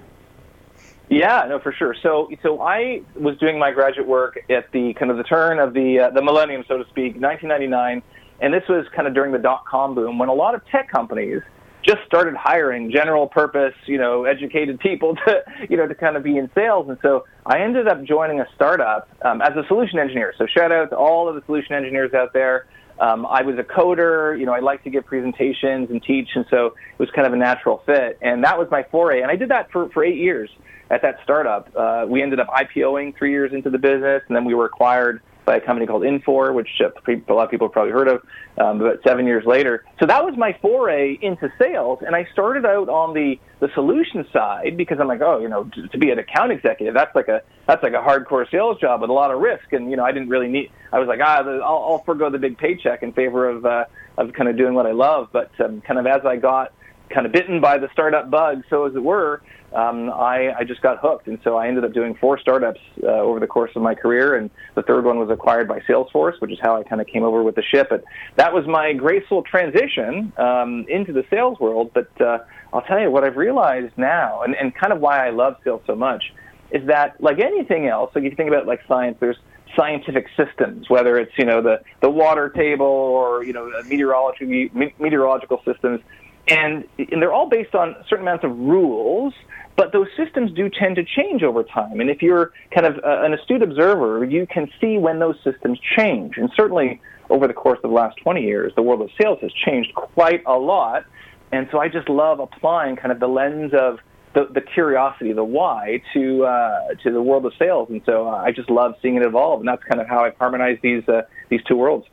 Yeah, 1.10 1.46
no, 1.48 1.58
for 1.58 1.72
sure. 1.72 1.96
So, 2.02 2.28
so 2.42 2.60
I 2.60 3.00
was 3.14 3.38
doing 3.38 3.58
my 3.58 3.70
graduate 3.70 4.06
work 4.06 4.44
at 4.50 4.70
the 4.72 4.92
kind 4.92 5.10
of 5.10 5.16
the 5.16 5.22
turn 5.22 5.58
of 5.58 5.72
the 5.72 6.00
uh, 6.00 6.10
the 6.10 6.20
millennium, 6.20 6.64
so 6.68 6.76
to 6.76 6.84
speak, 6.90 7.16
1999 7.18 8.02
and 8.40 8.52
this 8.52 8.64
was 8.68 8.86
kind 8.94 9.08
of 9.08 9.14
during 9.14 9.32
the 9.32 9.38
dot 9.38 9.64
com 9.68 9.94
boom 9.94 10.18
when 10.18 10.28
a 10.28 10.34
lot 10.34 10.54
of 10.54 10.66
tech 10.66 10.90
companies 10.90 11.42
just 11.82 12.04
started 12.06 12.34
hiring 12.34 12.90
general 12.90 13.26
purpose, 13.26 13.74
you 13.86 13.98
know, 13.98 14.24
educated 14.24 14.78
people 14.80 15.14
to, 15.26 15.42
you 15.70 15.76
know, 15.76 15.86
to 15.86 15.94
kind 15.94 16.16
of 16.16 16.22
be 16.22 16.36
in 16.36 16.50
sales. 16.54 16.88
And 16.88 16.98
so 17.02 17.24
I 17.46 17.60
ended 17.60 17.88
up 17.88 18.04
joining 18.04 18.40
a 18.40 18.46
startup 18.54 19.08
um, 19.22 19.40
as 19.40 19.56
a 19.56 19.66
solution 19.68 19.98
engineer. 19.98 20.34
So 20.36 20.46
shout 20.46 20.72
out 20.72 20.90
to 20.90 20.96
all 20.96 21.28
of 21.28 21.34
the 21.34 21.42
solution 21.46 21.74
engineers 21.74 22.12
out 22.14 22.32
there. 22.32 22.66
Um, 23.00 23.26
I 23.26 23.42
was 23.42 23.56
a 23.58 23.62
coder, 23.62 24.38
you 24.38 24.44
know, 24.44 24.52
I 24.52 24.58
like 24.58 24.82
to 24.84 24.90
give 24.90 25.06
presentations 25.06 25.88
and 25.88 26.02
teach, 26.02 26.30
and 26.34 26.44
so 26.50 26.66
it 26.66 26.98
was 26.98 27.08
kind 27.14 27.28
of 27.28 27.32
a 27.32 27.36
natural 27.36 27.80
fit. 27.86 28.18
And 28.20 28.42
that 28.42 28.58
was 28.58 28.66
my 28.72 28.84
foray. 28.90 29.22
And 29.22 29.30
I 29.30 29.36
did 29.36 29.50
that 29.50 29.70
for, 29.70 29.88
for 29.90 30.04
eight 30.04 30.16
years 30.16 30.50
at 30.90 31.02
that 31.02 31.18
startup. 31.22 31.70
Uh, 31.76 32.06
we 32.08 32.22
ended 32.22 32.40
up 32.40 32.48
IPOing 32.48 33.16
three 33.16 33.30
years 33.30 33.52
into 33.52 33.70
the 33.70 33.78
business, 33.78 34.22
and 34.26 34.36
then 34.36 34.44
we 34.44 34.52
were 34.54 34.64
acquired 34.64 35.22
by 35.48 35.56
a 35.56 35.60
company 35.62 35.86
called 35.86 36.02
Infor, 36.02 36.52
which 36.52 36.68
uh, 36.84 36.90
a 37.06 37.32
lot 37.32 37.44
of 37.44 37.50
people 37.50 37.68
have 37.68 37.72
probably 37.72 37.92
heard 37.92 38.06
of, 38.06 38.22
um, 38.58 38.82
about 38.82 38.98
seven 39.02 39.24
years 39.24 39.46
later. 39.46 39.82
So 39.98 40.04
that 40.04 40.22
was 40.22 40.36
my 40.36 40.54
foray 40.60 41.18
into 41.22 41.50
sales, 41.58 42.00
and 42.06 42.14
I 42.14 42.28
started 42.34 42.66
out 42.66 42.90
on 42.90 43.14
the 43.14 43.40
the 43.60 43.68
solution 43.74 44.26
side 44.30 44.76
because 44.76 44.98
I'm 45.00 45.08
like, 45.08 45.22
oh, 45.22 45.40
you 45.40 45.48
know, 45.48 45.64
to, 45.64 45.88
to 45.88 45.98
be 45.98 46.10
an 46.10 46.18
account 46.18 46.52
executive, 46.52 46.92
that's 46.92 47.14
like 47.14 47.28
a 47.28 47.40
that's 47.66 47.82
like 47.82 47.94
a 47.94 48.02
hardcore 48.02 48.48
sales 48.50 48.78
job 48.78 49.00
with 49.00 49.08
a 49.08 49.12
lot 49.14 49.30
of 49.30 49.40
risk, 49.40 49.72
and 49.72 49.90
you 49.90 49.96
know, 49.96 50.04
I 50.04 50.12
didn't 50.12 50.28
really 50.28 50.48
need. 50.48 50.70
I 50.92 50.98
was 50.98 51.08
like, 51.08 51.20
ah, 51.24 51.42
I'll, 51.42 51.62
I'll 51.62 52.02
forego 52.04 52.28
the 52.28 52.38
big 52.38 52.58
paycheck 52.58 53.02
in 53.02 53.14
favor 53.14 53.48
of 53.48 53.64
uh, 53.64 53.86
of 54.18 54.34
kind 54.34 54.50
of 54.50 54.58
doing 54.58 54.74
what 54.74 54.84
I 54.84 54.92
love. 54.92 55.30
But 55.32 55.50
um, 55.64 55.80
kind 55.80 55.98
of 55.98 56.06
as 56.06 56.26
I 56.26 56.36
got 56.36 56.74
kind 57.08 57.24
of 57.24 57.32
bitten 57.32 57.62
by 57.62 57.78
the 57.78 57.88
startup 57.94 58.30
bug, 58.30 58.64
so 58.68 58.84
as 58.84 58.94
it 58.94 59.02
were, 59.02 59.40
um, 59.74 60.10
I, 60.10 60.52
I 60.58 60.64
just 60.64 60.80
got 60.80 60.98
hooked. 60.98 61.26
And 61.26 61.38
so 61.44 61.56
I 61.56 61.68
ended 61.68 61.84
up 61.84 61.92
doing 61.92 62.14
four 62.14 62.38
startups 62.38 62.80
uh, 63.02 63.06
over 63.06 63.40
the 63.40 63.46
course 63.46 63.70
of 63.76 63.82
my 63.82 63.94
career. 63.94 64.36
And 64.36 64.50
the 64.74 64.82
third 64.82 65.04
one 65.04 65.18
was 65.18 65.30
acquired 65.30 65.68
by 65.68 65.80
Salesforce, 65.80 66.40
which 66.40 66.52
is 66.52 66.58
how 66.60 66.76
I 66.76 66.84
kind 66.84 67.00
of 67.00 67.06
came 67.06 67.22
over 67.22 67.42
with 67.42 67.54
the 67.54 67.62
ship. 67.62 67.88
But 67.90 68.04
that 68.36 68.52
was 68.52 68.66
my 68.66 68.92
graceful 68.92 69.42
transition 69.42 70.32
um, 70.38 70.86
into 70.88 71.12
the 71.12 71.24
sales 71.30 71.60
world. 71.60 71.90
But 71.92 72.08
uh, 72.20 72.38
I'll 72.72 72.82
tell 72.82 73.00
you 73.00 73.10
what 73.10 73.24
I've 73.24 73.36
realized 73.36 73.92
now, 73.96 74.42
and, 74.42 74.54
and 74.54 74.74
kind 74.74 74.92
of 74.92 75.00
why 75.00 75.26
I 75.26 75.30
love 75.30 75.56
sales 75.64 75.82
so 75.86 75.94
much, 75.94 76.32
is 76.70 76.86
that 76.86 77.20
like 77.20 77.38
anything 77.40 77.86
else, 77.86 78.10
like 78.14 78.24
if 78.24 78.32
you 78.32 78.36
think 78.36 78.48
about 78.48 78.66
like 78.66 78.80
science, 78.86 79.16
there's 79.20 79.38
scientific 79.76 80.26
systems, 80.36 80.88
whether 80.88 81.18
it's 81.18 81.32
you 81.38 81.44
know 81.44 81.62
the 81.62 81.80
the 82.00 82.10
water 82.10 82.48
table 82.48 82.86
or 82.86 83.44
you 83.44 83.52
know 83.52 83.70
meteorology 83.86 84.70
meteorological 84.98 85.62
systems, 85.64 86.00
and 86.48 86.84
and 86.98 87.22
they're 87.22 87.32
all 87.32 87.48
based 87.48 87.74
on 87.74 87.96
certain 88.08 88.26
amounts 88.26 88.44
of 88.44 88.56
rules 88.58 89.34
but 89.78 89.92
those 89.92 90.08
systems 90.16 90.50
do 90.50 90.68
tend 90.68 90.96
to 90.96 91.04
change 91.04 91.44
over 91.44 91.62
time. 91.62 92.00
And 92.00 92.10
if 92.10 92.20
you're 92.20 92.50
kind 92.74 92.84
of 92.84 92.96
uh, 92.96 93.22
an 93.22 93.32
astute 93.32 93.62
observer, 93.62 94.24
you 94.24 94.44
can 94.44 94.68
see 94.80 94.98
when 94.98 95.20
those 95.20 95.36
systems 95.44 95.78
change. 95.96 96.36
And 96.36 96.50
certainly 96.56 97.00
over 97.30 97.46
the 97.46 97.54
course 97.54 97.78
of 97.84 97.90
the 97.90 97.94
last 97.94 98.16
20 98.16 98.42
years, 98.42 98.72
the 98.74 98.82
world 98.82 99.02
of 99.02 99.10
sales 99.22 99.38
has 99.40 99.52
changed 99.52 99.94
quite 99.94 100.42
a 100.46 100.58
lot. 100.58 101.04
And 101.52 101.68
so 101.70 101.78
I 101.78 101.86
just 101.88 102.08
love 102.08 102.40
applying 102.40 102.96
kind 102.96 103.12
of 103.12 103.20
the 103.20 103.28
lens 103.28 103.72
of 103.72 104.00
the, 104.34 104.48
the 104.52 104.60
curiosity, 104.60 105.32
the 105.32 105.44
why, 105.44 106.02
to 106.12 106.44
uh, 106.44 106.94
to 107.04 107.12
the 107.12 107.22
world 107.22 107.46
of 107.46 107.52
sales. 107.56 107.88
And 107.88 108.02
so 108.04 108.28
uh, 108.28 108.34
I 108.34 108.50
just 108.50 108.70
love 108.70 108.96
seeing 109.00 109.14
it 109.14 109.22
evolve. 109.22 109.60
And 109.60 109.68
that's 109.68 109.84
kind 109.84 110.00
of 110.00 110.08
how 110.08 110.24
I've 110.24 110.36
harmonized 110.38 110.82
these 110.82 111.08
uh, 111.08 111.22
these 111.50 111.62
two 111.68 111.76
worlds. 111.76 112.08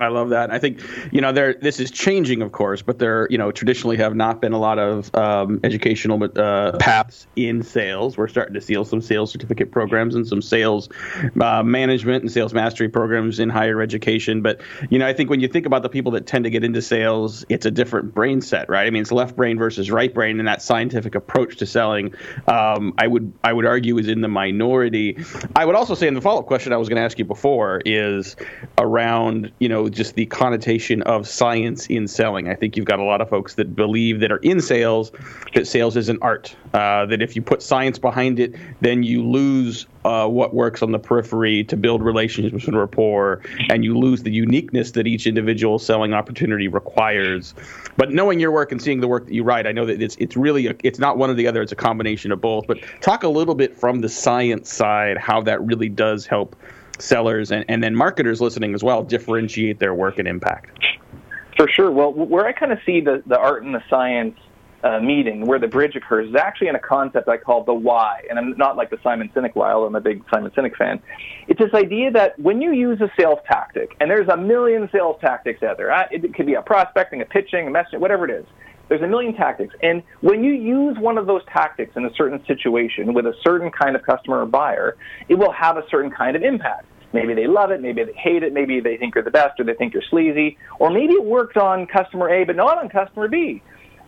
I 0.00 0.08
love 0.08 0.30
that. 0.30 0.50
I 0.50 0.58
think 0.58 0.80
you 1.12 1.20
know 1.20 1.30
there. 1.30 1.54
This 1.54 1.78
is 1.78 1.90
changing, 1.90 2.40
of 2.40 2.52
course, 2.52 2.80
but 2.80 2.98
there 2.98 3.28
you 3.30 3.36
know 3.36 3.52
traditionally 3.52 3.98
have 3.98 4.16
not 4.16 4.40
been 4.40 4.54
a 4.54 4.58
lot 4.58 4.78
of 4.78 5.14
um, 5.14 5.60
educational 5.62 6.22
uh, 6.36 6.78
paths 6.78 7.26
in 7.36 7.62
sales. 7.62 8.16
We're 8.16 8.28
starting 8.28 8.54
to 8.54 8.62
see 8.62 8.82
some 8.84 9.02
sales 9.02 9.30
certificate 9.30 9.70
programs 9.70 10.14
and 10.14 10.26
some 10.26 10.40
sales 10.40 10.88
uh, 11.38 11.62
management 11.62 12.22
and 12.22 12.32
sales 12.32 12.54
mastery 12.54 12.88
programs 12.88 13.38
in 13.38 13.50
higher 13.50 13.82
education. 13.82 14.40
But 14.40 14.62
you 14.88 14.98
know, 14.98 15.06
I 15.06 15.12
think 15.12 15.28
when 15.28 15.40
you 15.40 15.48
think 15.48 15.66
about 15.66 15.82
the 15.82 15.90
people 15.90 16.12
that 16.12 16.26
tend 16.26 16.44
to 16.44 16.50
get 16.50 16.64
into 16.64 16.80
sales, 16.80 17.44
it's 17.50 17.66
a 17.66 17.70
different 17.70 18.14
brain 18.14 18.40
set, 18.40 18.70
right? 18.70 18.86
I 18.86 18.90
mean, 18.90 19.02
it's 19.02 19.12
left 19.12 19.36
brain 19.36 19.58
versus 19.58 19.90
right 19.90 20.12
brain, 20.12 20.38
and 20.38 20.48
that 20.48 20.62
scientific 20.62 21.14
approach 21.14 21.58
to 21.58 21.66
selling, 21.66 22.14
um, 22.46 22.94
I 22.96 23.06
would 23.06 23.34
I 23.44 23.52
would 23.52 23.66
argue, 23.66 23.98
is 23.98 24.08
in 24.08 24.22
the 24.22 24.28
minority. 24.28 25.22
I 25.54 25.66
would 25.66 25.74
also 25.74 25.94
say, 25.94 26.08
in 26.08 26.14
the 26.14 26.22
follow 26.22 26.40
up 26.40 26.46
question 26.46 26.72
I 26.72 26.78
was 26.78 26.88
going 26.88 26.96
to 26.96 27.02
ask 27.02 27.18
you 27.18 27.26
before 27.26 27.82
is 27.84 28.34
around 28.78 29.52
you 29.58 29.68
know 29.68 29.89
just 29.90 30.14
the 30.14 30.26
connotation 30.26 31.02
of 31.02 31.26
science 31.26 31.86
in 31.86 32.08
selling. 32.08 32.48
I 32.48 32.54
think 32.54 32.76
you've 32.76 32.86
got 32.86 32.98
a 32.98 33.04
lot 33.04 33.20
of 33.20 33.28
folks 33.28 33.54
that 33.54 33.74
believe 33.76 34.20
that 34.20 34.32
are 34.32 34.38
in 34.38 34.60
sales 34.60 35.12
that 35.54 35.66
sales 35.66 35.96
is 35.96 36.08
an 36.08 36.18
art. 36.22 36.54
Uh, 36.72 37.06
that 37.06 37.20
if 37.22 37.34
you 37.34 37.42
put 37.42 37.62
science 37.62 37.98
behind 37.98 38.38
it, 38.38 38.54
then 38.80 39.02
you 39.02 39.26
lose 39.26 39.86
uh, 40.04 40.26
what 40.26 40.54
works 40.54 40.82
on 40.82 40.92
the 40.92 40.98
periphery 40.98 41.64
to 41.64 41.76
build 41.76 42.02
relationships 42.02 42.66
and 42.66 42.78
rapport, 42.78 43.42
and 43.68 43.84
you 43.84 43.98
lose 43.98 44.22
the 44.22 44.30
uniqueness 44.30 44.92
that 44.92 45.06
each 45.06 45.26
individual 45.26 45.78
selling 45.78 46.14
opportunity 46.14 46.68
requires. 46.68 47.54
But 47.96 48.10
knowing 48.10 48.40
your 48.40 48.50
work 48.50 48.72
and 48.72 48.80
seeing 48.80 49.00
the 49.00 49.08
work 49.08 49.26
that 49.26 49.34
you 49.34 49.42
write, 49.42 49.66
I 49.66 49.72
know 49.72 49.84
that 49.86 50.00
it's 50.00 50.16
it's 50.16 50.36
really 50.36 50.68
a, 50.68 50.74
it's 50.82 50.98
not 50.98 51.18
one 51.18 51.28
or 51.30 51.34
the 51.34 51.46
other; 51.46 51.60
it's 51.60 51.72
a 51.72 51.76
combination 51.76 52.32
of 52.32 52.40
both. 52.40 52.66
But 52.66 52.78
talk 53.00 53.24
a 53.24 53.28
little 53.28 53.54
bit 53.54 53.76
from 53.76 54.00
the 54.00 54.08
science 54.08 54.72
side 54.72 55.18
how 55.18 55.42
that 55.42 55.60
really 55.62 55.88
does 55.88 56.26
help 56.26 56.56
sellers 57.00 57.50
and, 57.50 57.64
and 57.68 57.82
then 57.82 57.94
marketers 57.94 58.40
listening 58.40 58.74
as 58.74 58.82
well 58.82 59.02
differentiate 59.02 59.78
their 59.78 59.94
work 59.94 60.18
and 60.18 60.28
impact? 60.28 60.78
For 61.56 61.68
sure. 61.68 61.90
Well, 61.90 62.12
where 62.12 62.46
I 62.46 62.52
kind 62.52 62.72
of 62.72 62.78
see 62.86 63.00
the, 63.00 63.22
the 63.26 63.38
art 63.38 63.64
and 63.64 63.74
the 63.74 63.82
science 63.90 64.38
uh, 64.82 64.98
meeting, 64.98 65.46
where 65.46 65.58
the 65.58 65.66
bridge 65.66 65.94
occurs, 65.94 66.30
is 66.30 66.34
actually 66.34 66.68
in 66.68 66.74
a 66.74 66.80
concept 66.80 67.28
I 67.28 67.36
call 67.36 67.64
the 67.64 67.74
why. 67.74 68.22
And 68.30 68.38
I'm 68.38 68.56
not 68.56 68.76
like 68.76 68.90
the 68.90 68.98
Simon 69.02 69.30
Sinek 69.34 69.54
why, 69.54 69.72
although 69.72 69.86
I'm 69.86 69.94
a 69.94 70.00
big 70.00 70.22
Simon 70.32 70.50
Sinek 70.52 70.76
fan. 70.76 71.02
It's 71.48 71.60
this 71.60 71.74
idea 71.74 72.10
that 72.12 72.38
when 72.38 72.62
you 72.62 72.72
use 72.72 73.00
a 73.00 73.10
sales 73.18 73.40
tactic, 73.46 73.94
and 74.00 74.10
there's 74.10 74.28
a 74.28 74.36
million 74.36 74.88
sales 74.90 75.16
tactics 75.20 75.62
out 75.62 75.76
there, 75.76 75.90
it 76.10 76.34
could 76.34 76.46
be 76.46 76.54
a 76.54 76.62
prospecting, 76.62 77.20
a 77.20 77.26
pitching, 77.26 77.68
a 77.68 77.70
messaging, 77.70 77.98
whatever 77.98 78.24
it 78.24 78.30
is. 78.30 78.46
There's 78.90 79.02
a 79.02 79.06
million 79.06 79.34
tactics. 79.34 79.72
And 79.82 80.02
when 80.20 80.42
you 80.42 80.52
use 80.52 80.98
one 80.98 81.16
of 81.16 81.26
those 81.26 81.42
tactics 81.44 81.92
in 81.94 82.04
a 82.04 82.14
certain 82.16 82.44
situation 82.44 83.14
with 83.14 83.24
a 83.24 83.34
certain 83.42 83.70
kind 83.70 83.94
of 83.94 84.02
customer 84.02 84.42
or 84.42 84.46
buyer, 84.46 84.96
it 85.28 85.36
will 85.36 85.52
have 85.52 85.76
a 85.76 85.84
certain 85.88 86.10
kind 86.10 86.34
of 86.34 86.42
impact. 86.42 86.86
Maybe 87.12 87.32
they 87.34 87.46
love 87.46 87.70
it, 87.70 87.80
maybe 87.80 88.02
they 88.02 88.12
hate 88.12 88.42
it, 88.42 88.52
maybe 88.52 88.80
they 88.80 88.96
think 88.96 89.14
you're 89.14 89.24
the 89.24 89.30
best 89.30 89.60
or 89.60 89.64
they 89.64 89.74
think 89.74 89.94
you're 89.94 90.02
sleazy, 90.10 90.58
or 90.80 90.90
maybe 90.90 91.14
it 91.14 91.24
worked 91.24 91.56
on 91.56 91.86
customer 91.86 92.28
A 92.30 92.44
but 92.44 92.56
not 92.56 92.78
on 92.78 92.88
customer 92.88 93.28
B. 93.28 93.62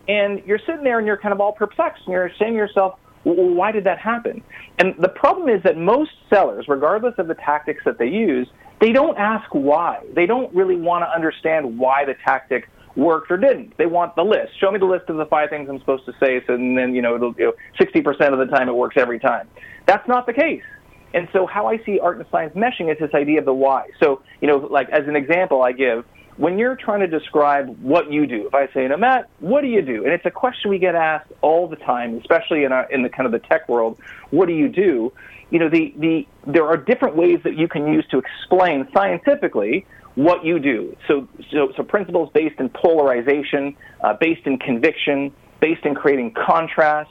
And 0.09 0.43
you're 0.45 0.59
sitting 0.67 0.83
there 0.83 0.99
and 0.99 1.07
you're 1.07 1.17
kind 1.17 1.33
of 1.33 1.41
all 1.41 1.53
perplexed 1.53 2.03
and 2.07 2.13
you're 2.13 2.31
saying 2.39 2.53
to 2.53 2.59
yourself, 2.59 2.99
well, 3.25 3.37
why 3.37 3.71
did 3.71 3.85
that 3.85 3.99
happen? 3.99 4.43
And 4.79 4.95
the 4.99 5.09
problem 5.09 5.49
is 5.49 5.63
that 5.63 5.77
most 5.77 6.11
sellers, 6.29 6.67
regardless 6.67 7.15
of 7.19 7.29
the 7.29 7.35
tactics 7.35 7.83
that 7.85 7.99
they 7.99 8.09
use, 8.09 8.49
they 8.81 8.91
don't 8.91 9.17
ask 9.17 9.49
why. 9.55 10.05
They 10.13 10.27
don't 10.27 10.53
really 10.53 10.75
want 10.75 11.05
to 11.05 11.15
understand 11.15 11.79
why 11.79 12.05
the 12.05 12.15
tactic 12.25 12.69
worked 12.97 13.31
or 13.31 13.37
didn't. 13.37 13.77
They 13.79 13.87
want 13.87 14.17
the 14.17 14.25
list. 14.25 14.59
Show 14.61 14.71
me 14.71 14.79
the 14.79 14.87
list 14.87 15.09
of 15.09 15.17
the 15.17 15.27
five 15.27 15.51
things 15.51 15.69
I'm 15.69 15.79
supposed 15.79 16.05
to 16.07 16.13
say, 16.21 16.43
so 16.47 16.55
and 16.55 16.77
then 16.77 16.95
you 16.95 17.03
know, 17.03 17.15
it'll, 17.17 17.35
you 17.39 17.47
know 17.47 17.53
60% 17.81 18.33
of 18.33 18.39
the 18.39 18.55
time 18.55 18.69
it 18.69 18.75
works 18.75 18.97
every 18.99 19.19
time. 19.19 19.49
That's 19.87 20.07
not 20.09 20.27
the 20.27 20.33
case. 20.33 20.63
And 21.15 21.29
so 21.33 21.47
how 21.47 21.67
I 21.67 21.79
see 21.85 21.99
art 21.99 22.19
and 22.19 22.27
science 22.31 22.55
meshing 22.55 22.91
is 22.91 22.99
this 22.99 23.15
idea 23.15 23.41
of 23.41 23.45
the 23.45 23.55
why. 23.55 23.89
So, 24.03 24.23
you 24.41 24.49
know, 24.49 24.57
like 24.57 24.89
as 24.91 25.07
an 25.07 25.17
example 25.17 25.63
I 25.63 25.73
give, 25.73 26.05
when 26.37 26.59
you're 26.59 26.77
trying 26.77 27.01
to 27.01 27.07
describe 27.07 27.79
what 27.83 28.11
you 28.11 28.27
do, 28.27 28.47
if 28.47 28.55
I 28.55 28.73
say, 28.73 28.89
now 28.89 28.97
Matt, 28.97 29.29
what 29.41 29.61
do 29.61 29.67
you 29.67 29.83
do? 29.83 30.05
And 30.05 30.13
it's 30.13 30.25
a 30.25 30.31
question 30.31 30.71
we 30.71 30.79
get 30.79 30.95
asked 30.95 31.31
all 31.43 31.69
the 31.69 31.77
time, 31.77 32.17
especially 32.19 32.65
in 32.65 32.73
our, 32.73 32.91
in 32.91 33.03
the 33.03 33.11
kind 33.11 33.27
of 33.27 33.33
the 33.33 33.47
tech 33.47 33.69
world. 33.69 33.99
What 34.31 34.47
do 34.47 34.55
you 34.55 34.69
do? 34.69 35.13
You 35.51 35.59
know, 35.59 35.69
the, 35.69 35.93
the, 35.99 36.27
there 36.47 36.67
are 36.67 36.79
different 36.79 37.17
ways 37.17 37.41
that 37.45 37.59
you 37.59 37.69
can 37.69 37.87
use 37.87 38.07
to 38.11 38.19
explain 38.19 38.89
scientifically 38.95 39.85
what 40.15 40.45
you 40.45 40.59
do. 40.59 40.97
So, 41.09 41.29
so, 41.51 41.73
so 41.77 41.83
principles 41.83 42.31
based 42.35 42.61
in 42.61 42.69
polarization, 42.69 43.77
uh, 44.03 44.15
based 44.15 44.47
in 44.47 44.59
conviction, 44.59 45.33
based 45.61 45.85
in 45.85 45.95
creating 45.95 46.35
contrast. 46.35 47.11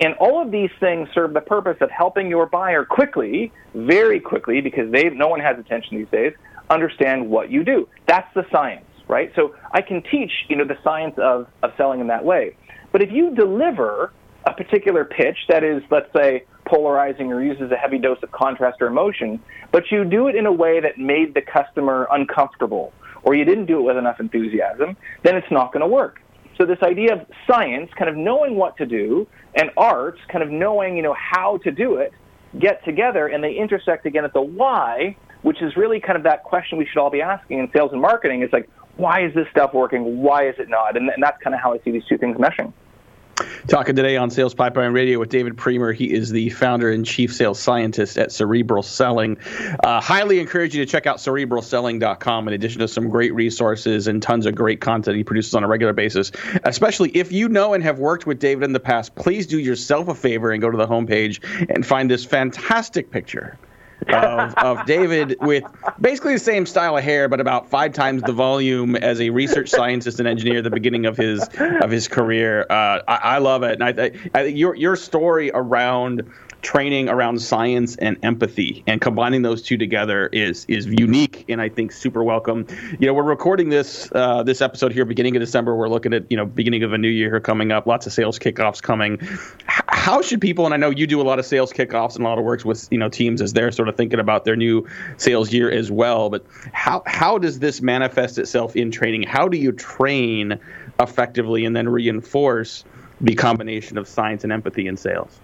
And 0.00 0.14
all 0.14 0.40
of 0.40 0.50
these 0.50 0.70
things 0.80 1.08
serve 1.14 1.34
the 1.34 1.42
purpose 1.42 1.76
of 1.80 1.90
helping 1.90 2.28
your 2.28 2.46
buyer 2.46 2.84
quickly, 2.84 3.52
very 3.74 4.18
quickly, 4.18 4.60
because 4.60 4.90
they, 4.90 5.10
no 5.10 5.28
one 5.28 5.40
has 5.40 5.58
attention 5.58 5.98
these 5.98 6.08
days, 6.10 6.32
understand 6.70 7.28
what 7.28 7.50
you 7.50 7.62
do. 7.64 7.88
That's 8.06 8.32
the 8.34 8.46
science, 8.50 8.86
right? 9.08 9.30
So 9.36 9.54
I 9.72 9.82
can 9.82 10.02
teach, 10.02 10.32
you 10.48 10.56
know, 10.56 10.64
the 10.64 10.78
science 10.82 11.14
of, 11.18 11.48
of 11.62 11.72
selling 11.76 12.00
in 12.00 12.06
that 12.06 12.24
way. 12.24 12.56
But 12.92 13.02
if 13.02 13.12
you 13.12 13.34
deliver 13.34 14.12
a 14.46 14.54
particular 14.54 15.04
pitch 15.04 15.36
that 15.48 15.62
is, 15.62 15.82
let's 15.90 16.10
say, 16.16 16.44
polarizing 16.70 17.32
or 17.32 17.42
uses 17.42 17.70
a 17.72 17.76
heavy 17.76 17.98
dose 17.98 18.18
of 18.22 18.30
contrast 18.30 18.80
or 18.80 18.86
emotion, 18.86 19.42
but 19.72 19.90
you 19.90 20.04
do 20.04 20.28
it 20.28 20.36
in 20.36 20.46
a 20.46 20.52
way 20.52 20.80
that 20.80 20.98
made 20.98 21.34
the 21.34 21.42
customer 21.42 22.06
uncomfortable, 22.12 22.92
or 23.24 23.34
you 23.34 23.44
didn't 23.44 23.66
do 23.66 23.80
it 23.80 23.82
with 23.82 23.96
enough 23.96 24.20
enthusiasm, 24.20 24.96
then 25.24 25.36
it's 25.36 25.50
not 25.50 25.72
going 25.72 25.80
to 25.80 25.86
work. 25.88 26.22
So 26.56 26.66
this 26.66 26.78
idea 26.82 27.14
of 27.14 27.26
science, 27.50 27.90
kind 27.98 28.08
of 28.08 28.16
knowing 28.16 28.56
what 28.56 28.76
to 28.76 28.86
do, 28.86 29.26
and 29.54 29.70
arts, 29.76 30.20
kind 30.30 30.42
of 30.44 30.50
knowing, 30.50 30.96
you 30.96 31.02
know, 31.02 31.14
how 31.18 31.58
to 31.58 31.70
do 31.70 31.96
it, 31.96 32.12
get 32.58 32.84
together 32.84 33.28
and 33.28 33.42
they 33.42 33.54
intersect 33.54 34.06
again 34.06 34.24
at 34.24 34.32
the 34.32 34.40
why, 34.40 35.16
which 35.42 35.62
is 35.62 35.76
really 35.76 36.00
kind 36.00 36.16
of 36.16 36.24
that 36.24 36.42
question 36.44 36.78
we 36.78 36.86
should 36.86 36.98
all 36.98 37.10
be 37.10 37.22
asking 37.22 37.58
in 37.58 37.70
sales 37.72 37.92
and 37.92 38.00
marketing. 38.00 38.42
Is 38.42 38.52
like, 38.52 38.68
why 38.96 39.24
is 39.24 39.34
this 39.34 39.46
stuff 39.50 39.72
working? 39.72 40.22
Why 40.22 40.48
is 40.48 40.56
it 40.58 40.68
not? 40.68 40.96
And, 40.96 41.08
and 41.08 41.22
that's 41.22 41.40
kind 41.42 41.54
of 41.54 41.60
how 41.60 41.72
I 41.72 41.78
see 41.84 41.90
these 41.90 42.04
two 42.08 42.18
things 42.18 42.36
meshing. 42.36 42.72
Talking 43.68 43.94
today 43.94 44.16
on 44.16 44.30
Sales 44.30 44.54
Pipeline 44.54 44.92
Radio 44.92 45.18
with 45.18 45.28
David 45.28 45.56
Priemer. 45.56 45.94
He 45.94 46.12
is 46.12 46.30
the 46.30 46.50
founder 46.50 46.90
and 46.90 47.06
chief 47.06 47.34
sales 47.34 47.60
scientist 47.60 48.18
at 48.18 48.32
Cerebral 48.32 48.82
Selling. 48.82 49.38
Uh, 49.84 50.00
highly 50.00 50.40
encourage 50.40 50.74
you 50.74 50.84
to 50.84 50.90
check 50.90 51.06
out 51.06 51.18
cerebralselling.com 51.18 52.48
in 52.48 52.54
addition 52.54 52.80
to 52.80 52.88
some 52.88 53.08
great 53.08 53.34
resources 53.34 54.06
and 54.06 54.22
tons 54.22 54.46
of 54.46 54.54
great 54.54 54.80
content 54.80 55.16
he 55.16 55.24
produces 55.24 55.54
on 55.54 55.64
a 55.64 55.68
regular 55.68 55.92
basis. 55.92 56.32
Especially 56.64 57.10
if 57.10 57.32
you 57.32 57.48
know 57.48 57.74
and 57.74 57.84
have 57.84 57.98
worked 57.98 58.26
with 58.26 58.38
David 58.38 58.64
in 58.64 58.72
the 58.72 58.80
past, 58.80 59.14
please 59.14 59.46
do 59.46 59.58
yourself 59.58 60.08
a 60.08 60.14
favor 60.14 60.50
and 60.50 60.60
go 60.60 60.70
to 60.70 60.76
the 60.76 60.86
homepage 60.86 61.40
and 61.70 61.86
find 61.86 62.10
this 62.10 62.24
fantastic 62.24 63.10
picture 63.10 63.58
of, 64.08 64.54
of 64.54 64.86
David 64.86 65.36
with 65.40 65.64
basically 66.00 66.34
the 66.34 66.40
same 66.40 66.66
style 66.66 66.96
of 66.96 67.04
hair, 67.04 67.28
but 67.28 67.40
about 67.40 67.68
five 67.68 67.92
times 67.92 68.22
the 68.22 68.32
volume 68.32 68.96
as 68.96 69.20
a 69.20 69.30
research 69.30 69.70
scientist 69.70 70.18
and 70.18 70.28
engineer 70.28 70.58
at 70.58 70.64
the 70.64 70.70
beginning 70.70 71.06
of 71.06 71.16
his 71.16 71.48
of 71.58 71.90
his 71.90 72.08
career. 72.08 72.66
Uh, 72.68 73.00
I, 73.06 73.14
I, 73.22 73.38
love 73.38 73.62
it, 73.62 73.80
and 73.80 74.00
I, 74.00 74.04
I, 74.04 74.12
I, 74.34 74.42
your 74.44 74.74
your 74.74 74.96
story 74.96 75.50
around 75.52 76.30
training 76.62 77.08
around 77.08 77.40
science 77.40 77.96
and 77.96 78.18
empathy 78.22 78.82
and 78.86 79.00
combining 79.00 79.42
those 79.42 79.62
two 79.62 79.76
together 79.76 80.26
is 80.28 80.64
is 80.68 80.86
unique 80.86 81.44
and 81.48 81.60
I 81.60 81.68
think 81.68 81.92
super 81.92 82.22
welcome. 82.22 82.66
You 82.98 83.06
know, 83.06 83.14
we're 83.14 83.22
recording 83.22 83.70
this 83.70 84.10
uh, 84.14 84.42
this 84.42 84.60
episode 84.60 84.92
here 84.92 85.04
beginning 85.04 85.36
of 85.36 85.40
December. 85.40 85.74
We're 85.74 85.88
looking 85.88 86.12
at 86.12 86.30
you 86.30 86.36
know 86.36 86.46
beginning 86.46 86.82
of 86.82 86.92
a 86.92 86.98
new 86.98 87.08
year 87.08 87.40
coming 87.40 87.72
up. 87.72 87.86
Lots 87.86 88.06
of 88.06 88.12
sales 88.12 88.38
kickoffs 88.38 88.82
coming. 88.82 89.18
How 90.00 90.22
should 90.22 90.40
people? 90.40 90.64
And 90.64 90.72
I 90.72 90.78
know 90.78 90.88
you 90.88 91.06
do 91.06 91.20
a 91.20 91.22
lot 91.22 91.38
of 91.38 91.44
sales 91.44 91.74
kickoffs 91.74 92.16
and 92.16 92.24
a 92.24 92.28
lot 92.28 92.38
of 92.38 92.44
works 92.44 92.64
with 92.64 92.88
you 92.90 92.96
know 92.96 93.10
teams 93.10 93.42
as 93.42 93.52
they're 93.52 93.70
sort 93.70 93.86
of 93.86 93.98
thinking 93.98 94.18
about 94.18 94.46
their 94.46 94.56
new 94.56 94.88
sales 95.18 95.52
year 95.52 95.70
as 95.70 95.90
well. 95.90 96.30
But 96.30 96.46
how 96.72 97.02
how 97.04 97.36
does 97.36 97.58
this 97.58 97.82
manifest 97.82 98.38
itself 98.38 98.74
in 98.76 98.90
training? 98.90 99.24
How 99.24 99.46
do 99.46 99.58
you 99.58 99.72
train 99.72 100.58
effectively 100.98 101.66
and 101.66 101.76
then 101.76 101.86
reinforce 101.86 102.82
the 103.20 103.34
combination 103.34 103.98
of 103.98 104.08
science 104.08 104.42
and 104.42 104.50
empathy 104.50 104.86
in 104.86 104.96
sales? 104.96 105.38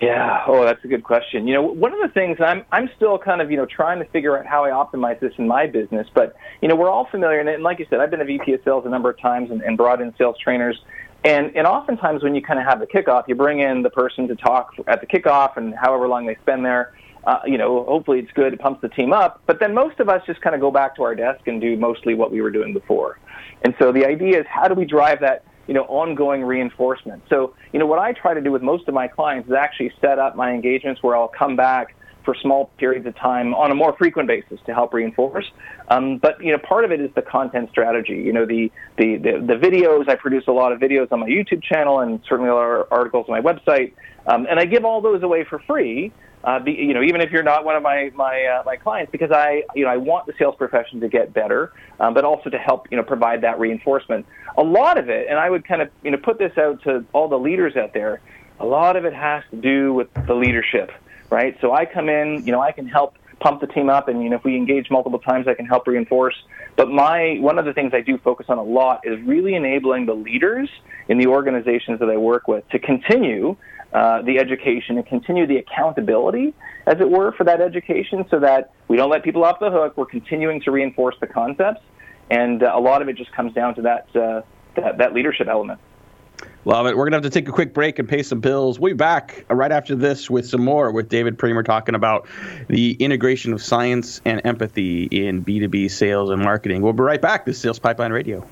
Yeah. 0.00 0.44
Oh, 0.46 0.64
that's 0.64 0.82
a 0.84 0.88
good 0.88 1.02
question. 1.02 1.46
You 1.46 1.54
know, 1.54 1.62
one 1.62 1.92
of 1.92 1.98
the 2.00 2.08
things 2.08 2.38
I'm 2.40 2.64
I'm 2.72 2.88
still 2.96 3.18
kind 3.18 3.42
of 3.42 3.50
you 3.50 3.58
know 3.58 3.66
trying 3.66 3.98
to 3.98 4.06
figure 4.06 4.38
out 4.38 4.46
how 4.46 4.64
I 4.64 4.70
optimize 4.70 5.20
this 5.20 5.34
in 5.36 5.46
my 5.46 5.66
business, 5.66 6.06
but 6.14 6.34
you 6.62 6.68
know 6.68 6.74
we're 6.74 6.90
all 6.90 7.06
familiar, 7.10 7.40
and, 7.40 7.62
like 7.62 7.80
you 7.80 7.86
said, 7.90 8.00
I've 8.00 8.10
been 8.10 8.22
a 8.22 8.24
VP 8.24 8.50
of 8.54 8.60
sales 8.64 8.86
a 8.86 8.88
number 8.88 9.10
of 9.10 9.20
times 9.20 9.50
and, 9.50 9.60
and 9.60 9.76
brought 9.76 10.00
in 10.00 10.14
sales 10.16 10.36
trainers. 10.42 10.80
And 11.24 11.56
and 11.56 11.66
oftentimes 11.66 12.22
when 12.22 12.34
you 12.34 12.42
kind 12.42 12.60
of 12.60 12.66
have 12.66 12.80
the 12.80 12.86
kickoff, 12.86 13.26
you 13.26 13.34
bring 13.34 13.60
in 13.60 13.82
the 13.82 13.90
person 13.90 14.28
to 14.28 14.36
talk 14.36 14.74
at 14.86 15.00
the 15.00 15.06
kickoff, 15.06 15.56
and 15.56 15.74
however 15.74 16.06
long 16.06 16.26
they 16.26 16.36
spend 16.42 16.64
there, 16.64 16.94
uh, 17.24 17.40
you 17.44 17.58
know, 17.58 17.84
hopefully 17.84 18.20
it's 18.20 18.32
good, 18.32 18.52
it 18.52 18.60
pumps 18.60 18.80
the 18.82 18.88
team 18.88 19.12
up. 19.12 19.42
But 19.46 19.58
then 19.58 19.74
most 19.74 19.98
of 20.00 20.08
us 20.08 20.22
just 20.26 20.40
kind 20.40 20.54
of 20.54 20.60
go 20.60 20.70
back 20.70 20.94
to 20.96 21.02
our 21.02 21.14
desk 21.14 21.46
and 21.46 21.60
do 21.60 21.76
mostly 21.76 22.14
what 22.14 22.30
we 22.30 22.40
were 22.40 22.50
doing 22.50 22.72
before. 22.72 23.18
And 23.62 23.74
so 23.80 23.90
the 23.92 24.06
idea 24.06 24.40
is 24.40 24.46
how 24.48 24.68
do 24.68 24.74
we 24.74 24.84
drive 24.84 25.20
that 25.20 25.44
you 25.66 25.74
know, 25.74 25.82
ongoing 25.82 26.42
reinforcement. 26.42 27.22
So, 27.28 27.54
you 27.72 27.78
know, 27.78 27.84
what 27.84 27.98
I 27.98 28.12
try 28.14 28.32
to 28.32 28.40
do 28.40 28.50
with 28.50 28.62
most 28.62 28.88
of 28.88 28.94
my 28.94 29.06
clients 29.06 29.48
is 29.48 29.54
actually 29.54 29.92
set 30.00 30.18
up 30.18 30.34
my 30.34 30.50
engagements 30.50 31.02
where 31.02 31.14
I'll 31.14 31.28
come 31.28 31.56
back 31.56 31.94
for 32.28 32.34
small 32.42 32.66
periods 32.76 33.06
of 33.06 33.16
time 33.16 33.54
on 33.54 33.70
a 33.70 33.74
more 33.74 33.96
frequent 33.96 34.28
basis 34.28 34.60
to 34.66 34.74
help 34.74 34.92
reinforce. 34.92 35.50
Um, 35.88 36.18
but 36.18 36.38
you 36.44 36.52
know, 36.52 36.58
part 36.58 36.84
of 36.84 36.92
it 36.92 37.00
is 37.00 37.10
the 37.14 37.22
content 37.22 37.70
strategy. 37.70 38.16
You 38.16 38.34
know, 38.34 38.44
the, 38.44 38.70
the 38.98 39.16
the 39.16 39.32
the 39.46 39.54
videos. 39.54 40.10
I 40.10 40.16
produce 40.16 40.44
a 40.46 40.52
lot 40.52 40.72
of 40.72 40.78
videos 40.78 41.10
on 41.10 41.20
my 41.20 41.28
YouTube 41.28 41.62
channel 41.62 42.00
and 42.00 42.20
certainly 42.28 42.50
a 42.50 42.54
lot 42.54 42.66
of 42.66 42.88
articles 42.90 43.24
on 43.30 43.42
my 43.42 43.52
website, 43.52 43.94
um, 44.26 44.46
and 44.50 44.60
I 44.60 44.66
give 44.66 44.84
all 44.84 45.00
those 45.00 45.22
away 45.22 45.44
for 45.44 45.58
free 45.60 46.12
uh, 46.44 46.58
be, 46.60 46.72
you 46.72 46.94
know, 46.94 47.02
even 47.02 47.20
if 47.20 47.30
you're 47.30 47.42
not 47.42 47.64
one 47.64 47.76
of 47.76 47.82
my 47.82 48.10
my 48.14 48.44
uh, 48.44 48.62
my 48.64 48.76
clients, 48.76 49.10
because 49.10 49.30
I 49.32 49.62
you 49.74 49.84
know 49.84 49.90
I 49.90 49.96
want 49.96 50.26
the 50.26 50.34
sales 50.38 50.54
profession 50.56 51.00
to 51.00 51.08
get 51.08 51.34
better, 51.34 51.72
um, 51.98 52.14
but 52.14 52.24
also 52.24 52.48
to 52.50 52.58
help 52.58 52.86
you 52.90 52.96
know 52.96 53.02
provide 53.02 53.40
that 53.40 53.58
reinforcement. 53.58 54.24
A 54.56 54.62
lot 54.62 54.98
of 54.98 55.08
it, 55.08 55.26
and 55.28 55.38
I 55.38 55.50
would 55.50 55.66
kind 55.66 55.82
of 55.82 55.90
you 56.04 56.10
know 56.10 56.18
put 56.18 56.38
this 56.38 56.56
out 56.56 56.82
to 56.84 57.04
all 57.12 57.28
the 57.28 57.38
leaders 57.38 57.76
out 57.76 57.92
there. 57.92 58.20
A 58.60 58.64
lot 58.64 58.96
of 58.96 59.04
it 59.04 59.14
has 59.14 59.42
to 59.50 59.56
do 59.56 59.92
with 59.94 60.08
the 60.26 60.34
leadership, 60.34 60.90
right? 61.30 61.56
So 61.60 61.72
I 61.72 61.84
come 61.84 62.08
in, 62.08 62.44
you 62.46 62.52
know, 62.52 62.60
I 62.60 62.72
can 62.72 62.86
help 62.86 63.16
pump 63.40 63.60
the 63.60 63.66
team 63.66 63.88
up, 63.88 64.08
and 64.08 64.22
you 64.22 64.30
know 64.30 64.36
if 64.36 64.44
we 64.44 64.56
engage 64.56 64.90
multiple 64.90 65.18
times, 65.18 65.46
I 65.46 65.54
can 65.54 65.66
help 65.66 65.86
reinforce. 65.86 66.34
But 66.76 66.90
my 66.90 67.38
one 67.40 67.58
of 67.58 67.64
the 67.64 67.72
things 67.72 67.92
I 67.94 68.00
do 68.00 68.18
focus 68.18 68.46
on 68.48 68.58
a 68.58 68.62
lot 68.62 69.00
is 69.04 69.20
really 69.22 69.54
enabling 69.54 70.06
the 70.06 70.14
leaders 70.14 70.68
in 71.08 71.18
the 71.18 71.26
organizations 71.26 72.00
that 72.00 72.10
I 72.10 72.16
work 72.16 72.48
with 72.48 72.68
to 72.70 72.78
continue 72.78 73.56
uh, 73.92 74.22
the 74.22 74.38
education 74.38 74.98
and 74.98 75.06
continue 75.06 75.46
the 75.46 75.56
accountability, 75.56 76.54
as 76.86 77.00
it 77.00 77.08
were, 77.08 77.32
for 77.32 77.44
that 77.44 77.60
education 77.60 78.24
so 78.30 78.38
that 78.40 78.72
we 78.86 78.96
don't 78.96 79.10
let 79.10 79.22
people 79.22 79.44
off 79.44 79.60
the 79.60 79.70
hook. 79.70 79.96
We're 79.96 80.06
continuing 80.06 80.60
to 80.62 80.70
reinforce 80.70 81.16
the 81.20 81.26
concepts. 81.26 81.80
And 82.30 82.62
uh, 82.62 82.72
a 82.74 82.80
lot 82.80 83.00
of 83.00 83.08
it 83.08 83.16
just 83.16 83.32
comes 83.32 83.54
down 83.54 83.74
to 83.76 83.82
that, 83.82 84.08
uh, 84.14 84.42
that, 84.76 84.98
that 84.98 85.14
leadership 85.14 85.48
element. 85.48 85.80
Love 86.68 86.86
it. 86.86 86.94
We're 86.94 87.08
going 87.08 87.12
to 87.12 87.16
have 87.16 87.22
to 87.22 87.30
take 87.30 87.48
a 87.48 87.52
quick 87.52 87.72
break 87.72 87.98
and 87.98 88.06
pay 88.06 88.22
some 88.22 88.40
bills. 88.40 88.78
We'll 88.78 88.92
be 88.92 88.96
back 88.98 89.46
right 89.48 89.72
after 89.72 89.94
this 89.94 90.28
with 90.28 90.46
some 90.46 90.62
more 90.62 90.92
with 90.92 91.08
David 91.08 91.38
Priemer 91.38 91.64
talking 91.64 91.94
about 91.94 92.28
the 92.68 92.92
integration 93.00 93.54
of 93.54 93.62
science 93.62 94.20
and 94.26 94.42
empathy 94.44 95.04
in 95.04 95.42
B2B 95.42 95.90
sales 95.90 96.28
and 96.28 96.42
marketing. 96.42 96.82
We'll 96.82 96.92
be 96.92 97.00
right 97.00 97.22
back. 97.22 97.46
This 97.46 97.56
is 97.56 97.62
Sales 97.62 97.78
Pipeline 97.78 98.12
Radio. 98.12 98.46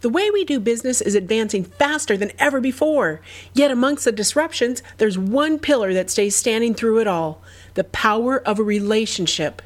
The 0.00 0.08
way 0.08 0.30
we 0.30 0.46
do 0.46 0.58
business 0.58 1.02
is 1.02 1.14
advancing 1.14 1.64
faster 1.64 2.16
than 2.16 2.32
ever 2.38 2.58
before. 2.58 3.20
Yet, 3.52 3.70
amongst 3.70 4.06
the 4.06 4.12
disruptions, 4.12 4.82
there's 4.96 5.18
one 5.18 5.58
pillar 5.58 5.92
that 5.92 6.08
stays 6.08 6.34
standing 6.34 6.72
through 6.72 7.00
it 7.00 7.06
all 7.06 7.42
the 7.74 7.84
power 7.84 8.38
of 8.48 8.58
a 8.58 8.62
relationship. 8.62 9.60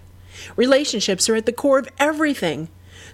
Relationships 0.57 1.29
are 1.29 1.37
at 1.37 1.47
the 1.47 1.53
core 1.53 1.79
of 1.79 1.89
everything. 2.00 2.69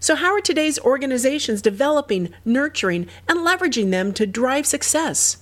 So, 0.07 0.15
how 0.15 0.33
are 0.35 0.41
today's 0.41 0.79
organizations 0.79 1.61
developing, 1.61 2.33
nurturing, 2.45 3.09
and 3.29 3.41
leveraging 3.41 3.91
them 3.91 4.13
to 4.13 4.25
drive 4.25 4.65
success? 4.65 5.39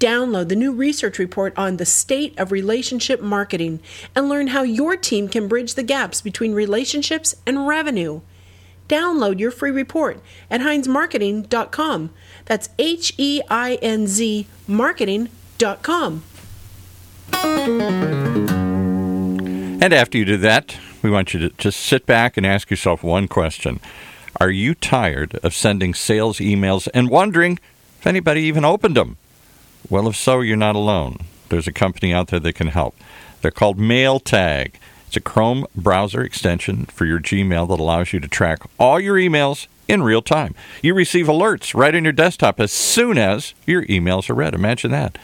Download 0.00 0.48
the 0.48 0.56
new 0.56 0.72
research 0.72 1.18
report 1.18 1.52
on 1.54 1.76
the 1.76 1.84
state 1.84 2.32
of 2.38 2.50
relationship 2.50 3.20
marketing 3.20 3.80
and 4.16 4.26
learn 4.26 4.46
how 4.46 4.62
your 4.62 4.96
team 4.96 5.28
can 5.28 5.48
bridge 5.48 5.74
the 5.74 5.82
gaps 5.82 6.22
between 6.22 6.54
relationships 6.54 7.34
and 7.44 7.68
revenue. 7.68 8.22
Download 8.88 9.38
your 9.38 9.50
free 9.50 9.70
report 9.70 10.22
at 10.50 10.62
heinzmarketing.com. 10.62 12.10
That's 12.46 12.70
H 12.78 13.12
E 13.18 13.42
I 13.50 13.74
N 13.82 14.06
Z 14.06 14.46
marketing.com. 14.66 16.22
And 19.80 19.92
after 19.92 20.18
you 20.18 20.24
do 20.24 20.36
that, 20.38 20.76
we 21.02 21.10
want 21.10 21.32
you 21.32 21.38
to 21.40 21.50
just 21.50 21.78
sit 21.78 22.04
back 22.04 22.36
and 22.36 22.44
ask 22.44 22.68
yourself 22.68 23.04
one 23.04 23.28
question 23.28 23.78
Are 24.40 24.50
you 24.50 24.74
tired 24.74 25.36
of 25.44 25.54
sending 25.54 25.94
sales 25.94 26.38
emails 26.38 26.88
and 26.92 27.08
wondering 27.08 27.60
if 28.00 28.06
anybody 28.06 28.40
even 28.42 28.64
opened 28.64 28.96
them? 28.96 29.18
Well, 29.88 30.08
if 30.08 30.16
so, 30.16 30.40
you're 30.40 30.56
not 30.56 30.74
alone. 30.74 31.18
There's 31.48 31.68
a 31.68 31.72
company 31.72 32.12
out 32.12 32.26
there 32.28 32.40
that 32.40 32.54
can 32.54 32.66
help. 32.68 32.96
They're 33.40 33.52
called 33.52 33.78
MailTag. 33.78 34.72
It's 35.06 35.16
a 35.16 35.20
Chrome 35.20 35.64
browser 35.76 36.22
extension 36.22 36.86
for 36.86 37.06
your 37.06 37.20
Gmail 37.20 37.68
that 37.68 37.80
allows 37.80 38.12
you 38.12 38.18
to 38.18 38.28
track 38.28 38.58
all 38.80 38.98
your 38.98 39.16
emails 39.16 39.68
in 39.86 40.02
real 40.02 40.22
time. 40.22 40.56
You 40.82 40.92
receive 40.92 41.26
alerts 41.26 41.72
right 41.72 41.94
on 41.94 42.02
your 42.02 42.12
desktop 42.12 42.58
as 42.58 42.72
soon 42.72 43.16
as 43.16 43.54
your 43.64 43.84
emails 43.86 44.28
are 44.28 44.34
read. 44.34 44.54
Imagine 44.54 44.90
that. 44.90 45.16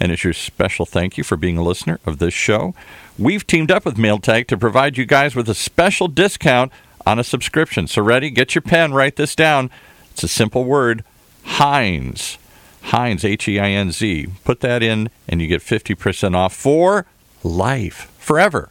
And 0.00 0.12
as 0.12 0.24
your 0.24 0.32
special 0.32 0.86
thank 0.86 1.18
you 1.18 1.24
for 1.24 1.36
being 1.36 1.58
a 1.58 1.62
listener 1.62 2.00
of 2.06 2.18
this 2.18 2.34
show, 2.34 2.74
we've 3.18 3.46
teamed 3.46 3.70
up 3.70 3.84
with 3.84 3.96
MailTag 3.96 4.46
to 4.48 4.56
provide 4.56 4.96
you 4.96 5.04
guys 5.04 5.34
with 5.34 5.48
a 5.48 5.54
special 5.54 6.08
discount 6.08 6.72
on 7.06 7.18
a 7.18 7.24
subscription. 7.24 7.86
So, 7.86 8.02
ready? 8.02 8.30
Get 8.30 8.54
your 8.54 8.62
pen, 8.62 8.92
write 8.92 9.16
this 9.16 9.34
down. 9.34 9.70
It's 10.12 10.22
a 10.22 10.28
simple 10.28 10.64
word 10.64 11.04
Heinz. 11.44 12.38
Heinz, 12.82 13.24
H 13.24 13.48
E 13.48 13.58
I 13.58 13.70
N 13.70 13.90
Z. 13.90 14.28
Put 14.44 14.60
that 14.60 14.82
in, 14.82 15.10
and 15.28 15.42
you 15.42 15.46
get 15.46 15.60
50% 15.60 16.34
off 16.34 16.54
for 16.54 17.06
life, 17.42 18.10
forever. 18.18 18.70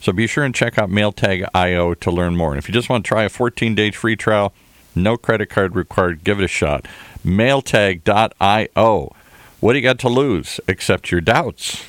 So 0.00 0.12
be 0.12 0.26
sure 0.26 0.44
and 0.44 0.54
check 0.54 0.78
out 0.78 0.90
MailTag.io 0.90 1.94
to 1.94 2.10
learn 2.10 2.36
more. 2.36 2.50
And 2.50 2.58
if 2.58 2.68
you 2.68 2.74
just 2.74 2.88
want 2.88 3.04
to 3.04 3.08
try 3.08 3.22
a 3.22 3.28
14 3.28 3.74
day 3.74 3.90
free 3.92 4.16
trial, 4.16 4.52
no 4.94 5.16
credit 5.16 5.46
card 5.46 5.76
required, 5.76 6.24
give 6.24 6.40
it 6.40 6.44
a 6.44 6.48
shot. 6.48 6.86
MailTag.io. 7.24 9.14
What 9.60 9.72
do 9.72 9.78
you 9.78 9.84
got 9.84 10.00
to 10.00 10.08
lose 10.08 10.58
except 10.66 11.12
your 11.12 11.20
doubts? 11.20 11.84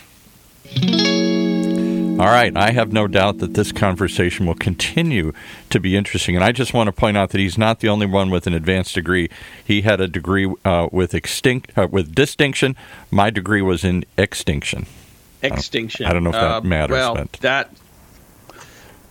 All 2.19 2.29
right, 2.29 2.55
I 2.55 2.71
have 2.71 2.93
no 2.93 3.07
doubt 3.07 3.39
that 3.39 3.55
this 3.55 3.71
conversation 3.71 4.45
will 4.45 4.55
continue 4.55 5.33
to 5.71 5.79
be 5.79 5.97
interesting. 5.97 6.35
And 6.35 6.43
I 6.43 6.51
just 6.51 6.71
want 6.71 6.87
to 6.87 6.91
point 6.91 7.17
out 7.17 7.31
that 7.31 7.39
he's 7.39 7.57
not 7.57 7.79
the 7.79 7.89
only 7.89 8.05
one 8.05 8.29
with 8.29 8.45
an 8.45 8.53
advanced 8.53 8.93
degree. 8.93 9.29
He 9.65 9.81
had 9.81 9.99
a 9.99 10.07
degree 10.07 10.53
uh, 10.63 10.89
with 10.91 11.15
extinct 11.15 11.75
uh, 11.75 11.87
with 11.89 12.13
distinction. 12.13 12.75
My 13.09 13.31
degree 13.31 13.63
was 13.63 13.83
in 13.83 14.05
extinction. 14.15 14.85
Extinction. 15.41 16.05
I 16.05 16.13
don't, 16.13 16.27
I 16.27 16.31
don't 16.31 16.31
know 16.31 16.37
if 16.37 16.41
that 16.41 16.65
uh, 16.65 16.69
matters. 16.69 16.93
Well, 16.93 17.15
but. 17.15 17.31
that 17.41 17.71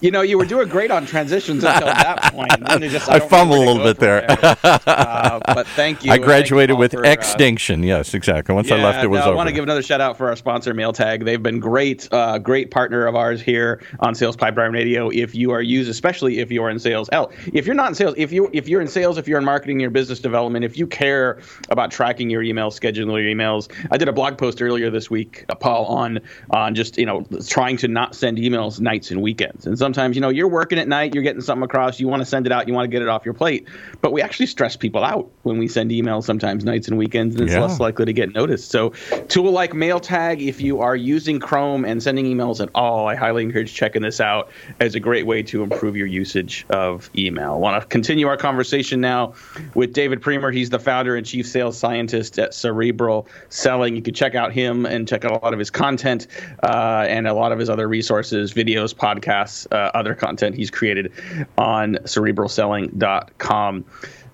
you 0.02 0.10
know, 0.10 0.22
you 0.22 0.36
were 0.36 0.44
doing 0.44 0.68
great 0.68 0.90
on 0.90 1.06
transitions 1.06 1.62
until 1.62 1.86
that 1.86 2.32
point. 2.32 2.50
Just, 2.90 3.08
I, 3.08 3.14
I 3.14 3.20
fumbled 3.20 3.58
a 3.58 3.60
little 3.60 3.84
bit 3.84 3.98
there. 3.98 4.26
there. 4.26 4.56
uh, 4.64 5.40
but 5.46 5.66
thank 5.68 6.04
you. 6.04 6.10
I 6.10 6.18
graduated 6.18 6.74
you 6.74 6.76
with 6.76 6.90
for, 6.90 7.06
uh, 7.06 7.10
extinction. 7.10 7.84
yes, 7.84 8.12
exactly. 8.12 8.52
Once 8.52 8.68
yeah, 8.68 8.76
I 8.76 8.82
left, 8.82 9.04
it 9.04 9.06
was 9.06 9.20
no, 9.20 9.26
over. 9.26 9.32
I 9.34 9.36
want 9.36 9.48
to 9.48 9.54
give 9.54 9.62
another 9.62 9.82
shout 9.82 10.00
out 10.00 10.18
for 10.18 10.28
our 10.28 10.34
sponsor, 10.34 10.74
MailTag. 10.74 11.24
They've 11.24 11.42
been 11.42 11.60
great, 11.60 12.08
uh, 12.10 12.38
great 12.38 12.72
partner 12.72 13.06
of 13.06 13.14
ours 13.14 13.40
here 13.40 13.80
on 14.00 14.16
Sales 14.16 14.36
Pipeline 14.36 14.72
Radio. 14.72 15.08
If 15.10 15.36
you 15.36 15.52
are 15.52 15.62
used, 15.62 15.88
especially 15.88 16.40
if 16.40 16.50
you 16.50 16.64
are 16.64 16.70
in 16.70 16.80
sales, 16.80 17.08
hell, 17.12 17.30
if 17.52 17.64
you're 17.64 17.76
not 17.76 17.88
in 17.88 17.94
sales, 17.94 18.14
if 18.18 18.32
you 18.32 18.50
if 18.52 18.66
you're 18.66 18.80
in 18.80 18.88
sales, 18.88 19.18
if 19.18 19.28
you're 19.28 19.38
in 19.38 19.44
marketing, 19.44 19.78
your 19.78 19.90
business 19.90 20.18
development, 20.18 20.64
if 20.64 20.76
you 20.76 20.86
care 20.88 21.38
about 21.70 21.92
tracking 21.92 22.28
your 22.28 22.42
emails, 22.42 22.78
scheduling 22.78 23.22
your 23.22 23.32
emails, 23.32 23.72
I 23.92 23.98
did 23.98 24.08
a 24.08 24.12
blog 24.12 24.36
post 24.36 24.60
earlier 24.60 24.90
this 24.90 25.08
week, 25.08 25.44
uh, 25.48 25.54
Paul, 25.54 25.86
on 25.86 26.18
on 26.50 26.74
just 26.74 26.98
you 26.98 27.06
know 27.06 27.24
trying 27.46 27.76
to 27.76 27.86
not 27.86 28.16
send 28.16 28.38
emails 28.38 28.80
nights 28.80 29.12
and 29.12 29.22
weekends. 29.22 29.64
And 29.64 29.78
sometimes 29.92 30.16
you 30.16 30.22
know 30.22 30.30
you're 30.30 30.48
working 30.48 30.78
at 30.78 30.88
night, 30.88 31.12
you're 31.12 31.22
getting 31.22 31.42
something 31.42 31.64
across, 31.64 32.00
you 32.00 32.08
want 32.08 32.20
to 32.22 32.26
send 32.26 32.46
it 32.46 32.52
out, 32.52 32.66
you 32.66 32.72
want 32.72 32.84
to 32.84 32.88
get 32.88 33.02
it 33.02 33.08
off 33.08 33.24
your 33.26 33.34
plate. 33.34 33.68
But 34.00 34.12
we 34.12 34.22
actually 34.22 34.46
stress 34.46 34.74
people 34.74 35.04
out 35.04 35.30
when 35.42 35.58
we 35.58 35.68
send 35.68 35.90
emails 35.90 36.24
sometimes 36.24 36.64
nights 36.64 36.88
and 36.88 36.96
weekends, 36.96 37.34
and 37.34 37.44
it's 37.44 37.52
Yeah. 37.52 37.60
less 37.60 37.78
likely 37.78 38.06
to 38.06 38.12
get 38.14 38.32
noticed. 38.34 38.70
So, 38.70 38.90
tool 39.28 39.52
like 39.52 39.72
MailTag, 39.72 40.40
if 40.46 40.62
you 40.62 40.80
are 40.80 40.96
using 40.96 41.38
Chrome 41.40 41.84
and 41.84 42.02
sending 42.02 42.24
emails 42.24 42.60
at 42.62 42.70
all, 42.74 43.06
I 43.06 43.14
highly 43.16 43.42
encourage 43.42 43.74
checking 43.74 44.00
this 44.00 44.18
out 44.20 44.48
as 44.80 44.94
a 44.94 45.00
great 45.00 45.26
way 45.26 45.42
to 45.42 45.62
improve 45.62 45.94
your 45.94 46.06
usage 46.06 46.64
of 46.70 47.10
email. 47.16 47.52
I 47.52 47.56
want 47.56 47.82
to 47.82 47.86
continue 47.88 48.28
our 48.28 48.38
conversation 48.38 49.00
now 49.02 49.34
with 49.74 49.92
David 49.92 50.22
Priemer. 50.22 50.54
He's 50.54 50.70
the 50.70 50.78
founder 50.78 51.16
and 51.16 51.26
chief 51.26 51.46
sales 51.46 51.76
scientist 51.78 52.38
at 52.38 52.54
Cerebral 52.54 53.28
Selling. 53.50 53.94
You 53.94 54.00
can 54.02 54.14
check 54.14 54.34
out 54.34 54.52
him 54.52 54.86
and 54.86 55.06
check 55.06 55.26
out 55.26 55.32
a 55.32 55.44
lot 55.44 55.52
of 55.52 55.58
his 55.58 55.70
content 55.70 56.28
uh, 56.62 57.04
and 57.08 57.26
a 57.26 57.34
lot 57.34 57.52
of 57.52 57.58
his 57.58 57.68
other 57.68 57.88
resources, 57.88 58.54
videos, 58.54 58.94
podcasts, 58.94 59.66
uh, 59.72 59.81
other 59.94 60.14
content 60.14 60.56
he's 60.56 60.70
created 60.70 61.12
on 61.58 61.94
cerebralselling.com. 62.04 63.84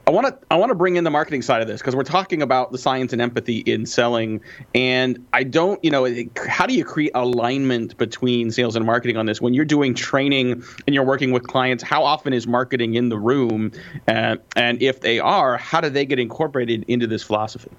I 0.09 0.11
want 0.11 0.27
to 0.27 0.39
I 0.51 0.57
want 0.57 0.71
to 0.71 0.75
bring 0.75 0.97
in 0.97 1.05
the 1.05 1.11
marketing 1.11 1.43
side 1.43 1.61
of 1.61 1.69
this 1.69 1.83
because 1.83 1.95
we're 1.95 2.03
talking 2.03 2.41
about 2.41 2.73
the 2.73 2.79
science 2.79 3.13
and 3.13 3.21
empathy 3.21 3.59
in 3.59 3.85
selling, 3.85 4.41
and 4.75 5.27
I 5.35 5.45
don't 5.45 5.85
you 5.85 5.91
know 5.91 6.09
how 6.49 6.65
do 6.65 6.73
you 6.73 6.83
create 6.83 7.11
alignment 7.15 7.95
between 7.99 8.51
sales 8.51 8.75
and 8.75 8.87
marketing 8.87 9.19
on 9.19 9.27
this 9.27 9.43
when 9.43 9.53
you're 9.53 9.67
doing 9.67 9.93
training 9.93 10.65
and 10.87 10.95
you're 10.95 11.05
working 11.05 11.31
with 11.31 11.47
clients? 11.47 11.85
How 11.85 12.05
often 12.05 12.33
is 12.33 12.47
marketing 12.47 12.95
in 12.95 13.11
the 13.11 13.19
room, 13.19 13.71
uh, 14.09 14.37
and 14.57 14.81
if 14.81 15.03
they 15.03 15.19
are, 15.19 15.59
how 15.59 15.83
do 15.83 15.91
they 15.91 16.07
get 16.07 16.19
incorporated 16.19 16.87
into 16.89 17.07
this 17.07 17.23
philosophy? 17.23 17.71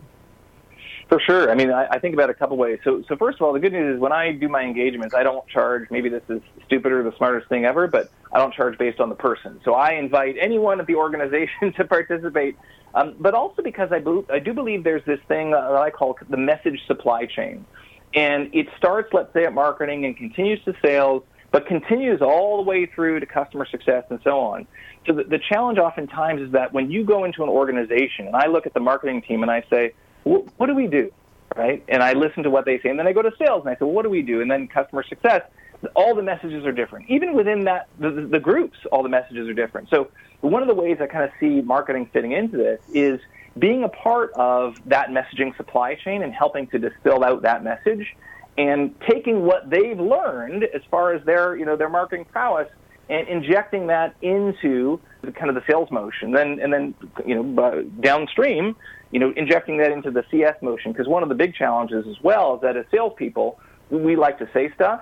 For 1.09 1.19
sure. 1.19 1.49
I 1.49 1.55
mean, 1.55 1.71
I, 1.71 1.87
I 1.87 1.99
think 1.99 2.13
about 2.13 2.29
it 2.29 2.35
a 2.35 2.39
couple 2.39 2.55
ways. 2.55 2.79
So, 2.83 3.03
so 3.07 3.17
first 3.17 3.39
of 3.39 3.41
all, 3.41 3.51
the 3.51 3.59
good 3.59 3.73
news 3.73 3.95
is 3.95 3.99
when 3.99 4.11
I 4.11 4.31
do 4.31 4.47
my 4.47 4.61
engagements, 4.61 5.15
I 5.15 5.23
don't 5.23 5.45
charge. 5.47 5.89
Maybe 5.89 6.07
this 6.07 6.21
is 6.29 6.39
stupid 6.67 6.91
or 6.91 7.01
the 7.01 7.15
smartest 7.17 7.49
thing 7.49 7.65
ever, 7.65 7.87
but 7.87 8.11
I 8.31 8.37
don't 8.37 8.53
charge 8.53 8.77
based 8.77 8.99
on 8.99 9.09
the 9.09 9.15
person. 9.15 9.59
So 9.65 9.73
I 9.73 9.93
invite 9.93 10.35
anyone 10.39 10.79
at 10.79 10.85
the 10.85 10.95
organization 10.95 11.73
to 11.77 11.85
participate, 11.85 12.57
um, 12.93 13.15
but 13.19 13.33
also 13.33 13.63
because 13.63 13.89
I, 13.91 13.99
bel 13.99 14.23
I 14.31 14.37
do 14.37 14.53
believe 14.53 14.83
there's 14.83 15.05
this 15.05 15.19
thing 15.27 15.49
that 15.51 15.63
I 15.63 15.89
call 15.89 16.15
the 16.29 16.37
message 16.37 16.79
supply 16.85 17.25
chain, 17.25 17.65
and 18.13 18.53
it 18.53 18.67
starts, 18.77 19.09
let's 19.11 19.33
say, 19.33 19.45
at 19.45 19.53
marketing 19.53 20.05
and 20.05 20.15
continues 20.15 20.63
to 20.65 20.75
sales, 20.85 21.23
but 21.51 21.65
continues 21.65 22.21
all 22.21 22.57
the 22.57 22.69
way 22.69 22.85
through 22.85 23.19
to 23.19 23.25
customer 23.25 23.65
success 23.65 24.03
and 24.11 24.19
so 24.23 24.39
on. 24.39 24.67
So 25.07 25.13
the, 25.13 25.23
the 25.23 25.39
challenge 25.39 25.79
oftentimes 25.79 26.41
is 26.41 26.51
that 26.51 26.71
when 26.71 26.91
you 26.91 27.03
go 27.03 27.23
into 27.23 27.41
an 27.41 27.49
organization, 27.49 28.27
and 28.27 28.35
I 28.35 28.45
look 28.47 28.67
at 28.67 28.75
the 28.75 28.79
marketing 28.79 29.23
team 29.23 29.41
and 29.41 29.51
I 29.51 29.63
say, 29.71 29.93
"Wh- 29.93 30.08
what 30.23 30.67
do 30.67 30.75
we 30.75 30.87
do? 30.87 31.11
Right? 31.55 31.83
And 31.87 32.03
I 32.03 32.13
listen 32.13 32.43
to 32.43 32.49
what 32.49 32.65
they 32.65 32.79
say, 32.79 32.89
and 32.89 32.99
then 32.99 33.07
I 33.07 33.13
go 33.13 33.21
to 33.21 33.31
sales 33.39 33.61
and 33.65 33.69
I 33.69 33.73
say, 33.73 33.79
well, 33.81 33.91
what 33.91 34.03
do 34.03 34.09
we 34.09 34.21
do? 34.21 34.41
And 34.41 34.51
then 34.51 34.67
customer 34.67 35.03
success, 35.03 35.41
all 35.95 36.13
the 36.13 36.21
messages 36.21 36.65
are 36.65 36.71
different. 36.71 37.09
Even 37.09 37.33
within 37.33 37.63
that, 37.65 37.87
the, 37.99 38.11
the, 38.11 38.39
groups, 38.39 38.77
all 38.91 39.01
the 39.01 39.09
messages 39.09 39.47
are 39.47 39.53
different. 39.53 39.89
So 39.89 40.09
one 40.41 40.61
of 40.61 40.67
the 40.67 40.75
ways 40.75 40.97
I 41.01 41.07
kind 41.07 41.23
of 41.23 41.31
see 41.39 41.61
marketing 41.61 42.09
fitting 42.13 42.33
into 42.33 42.57
this 42.57 42.79
is 42.93 43.19
being 43.57 43.83
a 43.83 43.89
part 43.89 44.31
of 44.33 44.77
that 44.85 45.09
messaging 45.09 45.55
supply 45.57 45.95
chain 45.95 46.21
and 46.21 46.33
helping 46.33 46.67
to 46.67 46.79
distill 46.79 47.23
out 47.23 47.41
that 47.41 47.63
message 47.63 48.15
and 48.57 48.93
taking 49.09 49.43
what 49.43 49.69
they've 49.69 49.99
learned 49.99 50.65
as 50.65 50.81
far 50.91 51.13
as 51.13 51.25
their, 51.25 51.55
you 51.55 51.65
know, 51.65 51.75
their 51.75 51.89
marketing 51.89 52.25
prowess 52.25 52.69
and 53.09 53.27
injecting 53.27 53.87
that 53.87 54.15
into 54.21 54.99
the, 55.21 55.31
kind 55.31 55.49
of 55.49 55.55
the 55.55 55.63
sales 55.69 55.89
motion. 55.91 56.31
Then 56.31 56.59
and 56.59 56.71
then 56.71 56.93
you 57.25 57.35
know 57.35 57.83
downstream, 57.99 58.75
you 59.11 59.19
know, 59.19 59.33
injecting 59.35 59.77
that 59.77 59.91
into 59.91 60.11
the 60.11 60.23
CS 60.29 60.55
motion 60.61 60.91
because 60.91 61.07
one 61.07 61.23
of 61.23 61.29
the 61.29 61.35
big 61.35 61.55
challenges 61.55 62.05
as 62.07 62.21
well 62.21 62.55
is 62.55 62.61
that 62.61 62.77
as 62.77 62.85
salespeople, 62.91 63.59
we 63.89 64.15
like 64.15 64.37
to 64.39 64.49
say 64.53 64.71
stuff. 64.73 65.01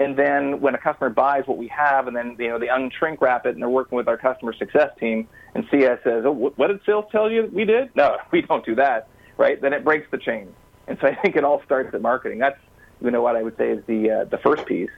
And 0.00 0.16
then 0.16 0.60
when 0.60 0.76
a 0.76 0.78
customer 0.78 1.10
buys 1.10 1.42
what 1.46 1.58
we 1.58 1.66
have, 1.68 2.06
and 2.06 2.16
then 2.16 2.36
you 2.38 2.48
know 2.48 2.58
they 2.58 2.68
unshrink 2.68 3.20
wrap 3.20 3.46
it, 3.46 3.54
and 3.54 3.62
they're 3.62 3.68
working 3.68 3.96
with 3.96 4.06
our 4.06 4.16
customer 4.16 4.52
success 4.52 4.90
team, 5.00 5.28
and 5.56 5.66
CS 5.72 5.98
says, 6.04 6.22
"Oh, 6.24 6.30
what 6.30 6.68
did 6.68 6.80
sales 6.86 7.06
tell 7.10 7.28
you 7.28 7.50
we 7.52 7.64
did?" 7.64 7.94
No, 7.96 8.16
we 8.30 8.42
don't 8.42 8.64
do 8.64 8.76
that, 8.76 9.08
right? 9.36 9.60
Then 9.60 9.72
it 9.72 9.82
breaks 9.82 10.08
the 10.12 10.18
chain. 10.18 10.54
And 10.86 10.98
so 11.00 11.08
I 11.08 11.16
think 11.16 11.34
it 11.34 11.42
all 11.42 11.62
starts 11.64 11.92
at 11.94 12.00
marketing. 12.00 12.38
That's 12.38 12.60
you 13.02 13.10
know 13.10 13.22
what 13.22 13.34
I 13.34 13.42
would 13.42 13.56
say 13.56 13.70
is 13.70 13.84
the 13.86 14.10
uh, 14.10 14.24
the 14.24 14.38
first 14.38 14.66
piece. 14.66 14.90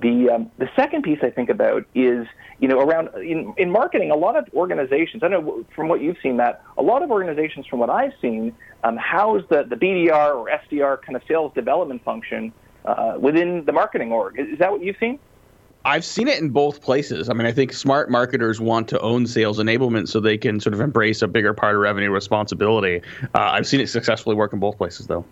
The 0.00 0.30
um, 0.30 0.50
the 0.58 0.68
second 0.76 1.02
piece 1.02 1.20
I 1.22 1.30
think 1.30 1.48
about 1.48 1.84
is 1.94 2.26
you 2.58 2.68
know 2.68 2.80
around 2.80 3.08
in, 3.16 3.54
in 3.56 3.70
marketing. 3.70 4.10
A 4.10 4.16
lot 4.16 4.36
of 4.36 4.46
organizations, 4.52 5.22
I 5.22 5.28
know 5.28 5.64
from 5.74 5.88
what 5.88 6.02
you've 6.02 6.18
seen 6.22 6.36
that 6.36 6.62
a 6.76 6.82
lot 6.82 7.02
of 7.02 7.10
organizations, 7.10 7.66
from 7.66 7.78
what 7.78 7.88
I've 7.88 8.12
seen, 8.20 8.54
um, 8.84 8.96
house 8.96 9.42
the 9.48 9.64
the 9.64 9.76
BDR 9.76 10.34
or 10.34 10.50
SDR 10.50 11.00
kind 11.00 11.16
of 11.16 11.22
sales 11.26 11.52
development 11.54 12.04
function 12.04 12.52
uh, 12.84 13.16
within 13.18 13.64
the 13.64 13.72
marketing 13.72 14.12
org. 14.12 14.38
Is, 14.38 14.58
that 14.58 14.70
what 14.70 14.82
you've 14.82 14.96
seen? 14.98 15.18
I've 15.84 16.04
seen 16.04 16.28
it 16.28 16.40
in 16.40 16.50
both 16.50 16.82
places. 16.82 17.30
I 17.30 17.32
mean, 17.32 17.46
I 17.46 17.52
think 17.52 17.72
smart 17.72 18.10
marketers 18.10 18.60
want 18.60 18.88
to 18.88 19.00
own 19.00 19.26
sales 19.26 19.58
enablement 19.58 20.08
so 20.08 20.20
they 20.20 20.36
can 20.36 20.58
sort 20.58 20.74
of 20.74 20.80
embrace 20.80 21.22
a 21.22 21.28
bigger 21.28 21.54
part 21.54 21.76
of 21.76 21.80
revenue 21.80 22.10
responsibility. 22.10 23.02
Uh, 23.22 23.38
I've 23.38 23.66
seen 23.66 23.80
it 23.80 23.88
successfully 23.88 24.34
work 24.34 24.52
in 24.52 24.58
both 24.58 24.76
places, 24.76 25.06
though. 25.06 25.24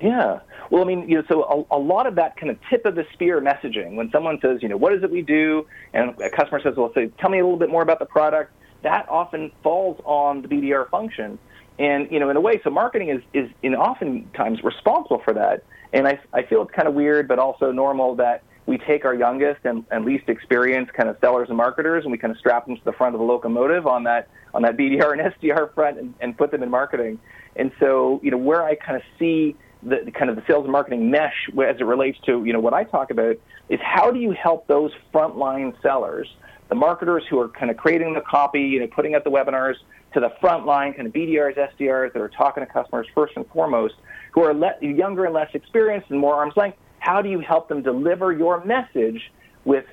Yeah. 0.00 0.40
Well, 0.70 0.82
I 0.82 0.86
mean, 0.86 1.08
you 1.08 1.16
know, 1.16 1.24
so 1.28 1.66
a, 1.70 1.76
a 1.76 1.78
lot 1.78 2.06
of 2.06 2.16
that 2.16 2.36
kind 2.36 2.50
of 2.50 2.58
tip 2.68 2.84
of 2.86 2.94
the 2.94 3.04
spear 3.12 3.40
messaging, 3.40 3.94
when 3.94 4.10
someone 4.10 4.38
says, 4.40 4.62
you 4.62 4.68
know, 4.68 4.76
what 4.76 4.92
is 4.92 5.02
it 5.02 5.10
we 5.10 5.22
do, 5.22 5.66
and 5.92 6.10
a 6.20 6.30
customer 6.30 6.60
says, 6.62 6.74
well, 6.76 6.92
say, 6.94 7.10
tell 7.18 7.30
me 7.30 7.38
a 7.38 7.44
little 7.44 7.58
bit 7.58 7.70
more 7.70 7.82
about 7.82 7.98
the 7.98 8.06
product, 8.06 8.52
that 8.82 9.08
often 9.08 9.52
falls 9.62 10.00
on 10.04 10.42
the 10.42 10.48
BDR 10.48 10.88
function. 10.90 11.38
And, 11.78 12.10
you 12.10 12.18
know, 12.18 12.30
in 12.30 12.36
a 12.36 12.40
way, 12.40 12.60
so 12.64 12.70
marketing 12.70 13.10
is, 13.10 13.22
is 13.34 13.50
in 13.62 13.74
oftentimes 13.74 14.62
responsible 14.62 15.20
for 15.24 15.34
that. 15.34 15.64
And 15.92 16.06
I, 16.06 16.18
I 16.32 16.42
feel 16.42 16.62
it's 16.62 16.72
kind 16.72 16.88
of 16.88 16.94
weird, 16.94 17.28
but 17.28 17.38
also 17.38 17.70
normal 17.70 18.16
that 18.16 18.42
we 18.66 18.78
take 18.78 19.04
our 19.04 19.14
youngest 19.14 19.60
and, 19.64 19.84
and 19.90 20.04
least 20.04 20.28
experienced 20.28 20.92
kind 20.94 21.08
of 21.08 21.16
sellers 21.20 21.48
and 21.48 21.56
marketers 21.56 22.04
and 22.04 22.10
we 22.10 22.18
kind 22.18 22.32
of 22.32 22.38
strap 22.38 22.66
them 22.66 22.76
to 22.76 22.84
the 22.84 22.92
front 22.92 23.14
of 23.14 23.20
the 23.20 23.24
locomotive 23.24 23.86
on 23.86 24.04
that 24.04 24.28
on 24.54 24.62
that 24.62 24.76
BDR 24.76 25.12
and 25.12 25.32
SDR 25.34 25.72
front 25.74 25.98
and, 25.98 26.14
and 26.20 26.36
put 26.36 26.50
them 26.50 26.62
in 26.62 26.70
marketing. 26.70 27.18
And 27.56 27.70
so, 27.78 28.20
you 28.22 28.30
know, 28.30 28.38
where 28.38 28.64
I 28.64 28.74
kind 28.74 28.96
of 28.96 29.02
see 29.18 29.54
the, 29.82 30.02
the 30.04 30.10
kind 30.10 30.30
of 30.30 30.36
the 30.36 30.42
sales 30.46 30.64
and 30.64 30.72
marketing 30.72 31.10
mesh 31.10 31.48
as 31.52 31.76
it 31.78 31.84
relates 31.84 32.18
to, 32.26 32.44
you 32.44 32.52
know, 32.52 32.60
what 32.60 32.74
I 32.74 32.84
talk 32.84 33.10
about 33.10 33.36
is 33.68 33.80
how 33.82 34.10
do 34.10 34.18
you 34.18 34.32
help 34.32 34.66
those 34.66 34.90
frontline 35.12 35.80
sellers, 35.82 36.28
the 36.68 36.74
marketers 36.74 37.24
who 37.28 37.38
are 37.40 37.48
kind 37.48 37.70
of 37.70 37.76
creating 37.76 38.14
the 38.14 38.20
copy, 38.20 38.62
you 38.62 38.80
know, 38.80 38.86
putting 38.86 39.14
out 39.14 39.24
the 39.24 39.30
webinars 39.30 39.74
to 40.14 40.20
the 40.20 40.30
frontline 40.42 40.96
kind 40.96 41.06
of 41.06 41.12
BDRs, 41.12 41.56
SDRs 41.56 42.12
that 42.12 42.22
are 42.22 42.28
talking 42.28 42.64
to 42.64 42.72
customers 42.72 43.06
first 43.14 43.34
and 43.36 43.46
foremost, 43.48 43.94
who 44.32 44.42
are 44.42 44.54
le- 44.54 44.76
younger 44.80 45.24
and 45.24 45.34
less 45.34 45.50
experienced 45.54 46.10
and 46.10 46.18
more 46.18 46.34
arm's 46.34 46.56
length. 46.56 46.78
How 46.98 47.22
do 47.22 47.28
you 47.28 47.40
help 47.40 47.68
them 47.68 47.82
deliver 47.82 48.32
your 48.32 48.64
message 48.64 49.30
with 49.64 49.84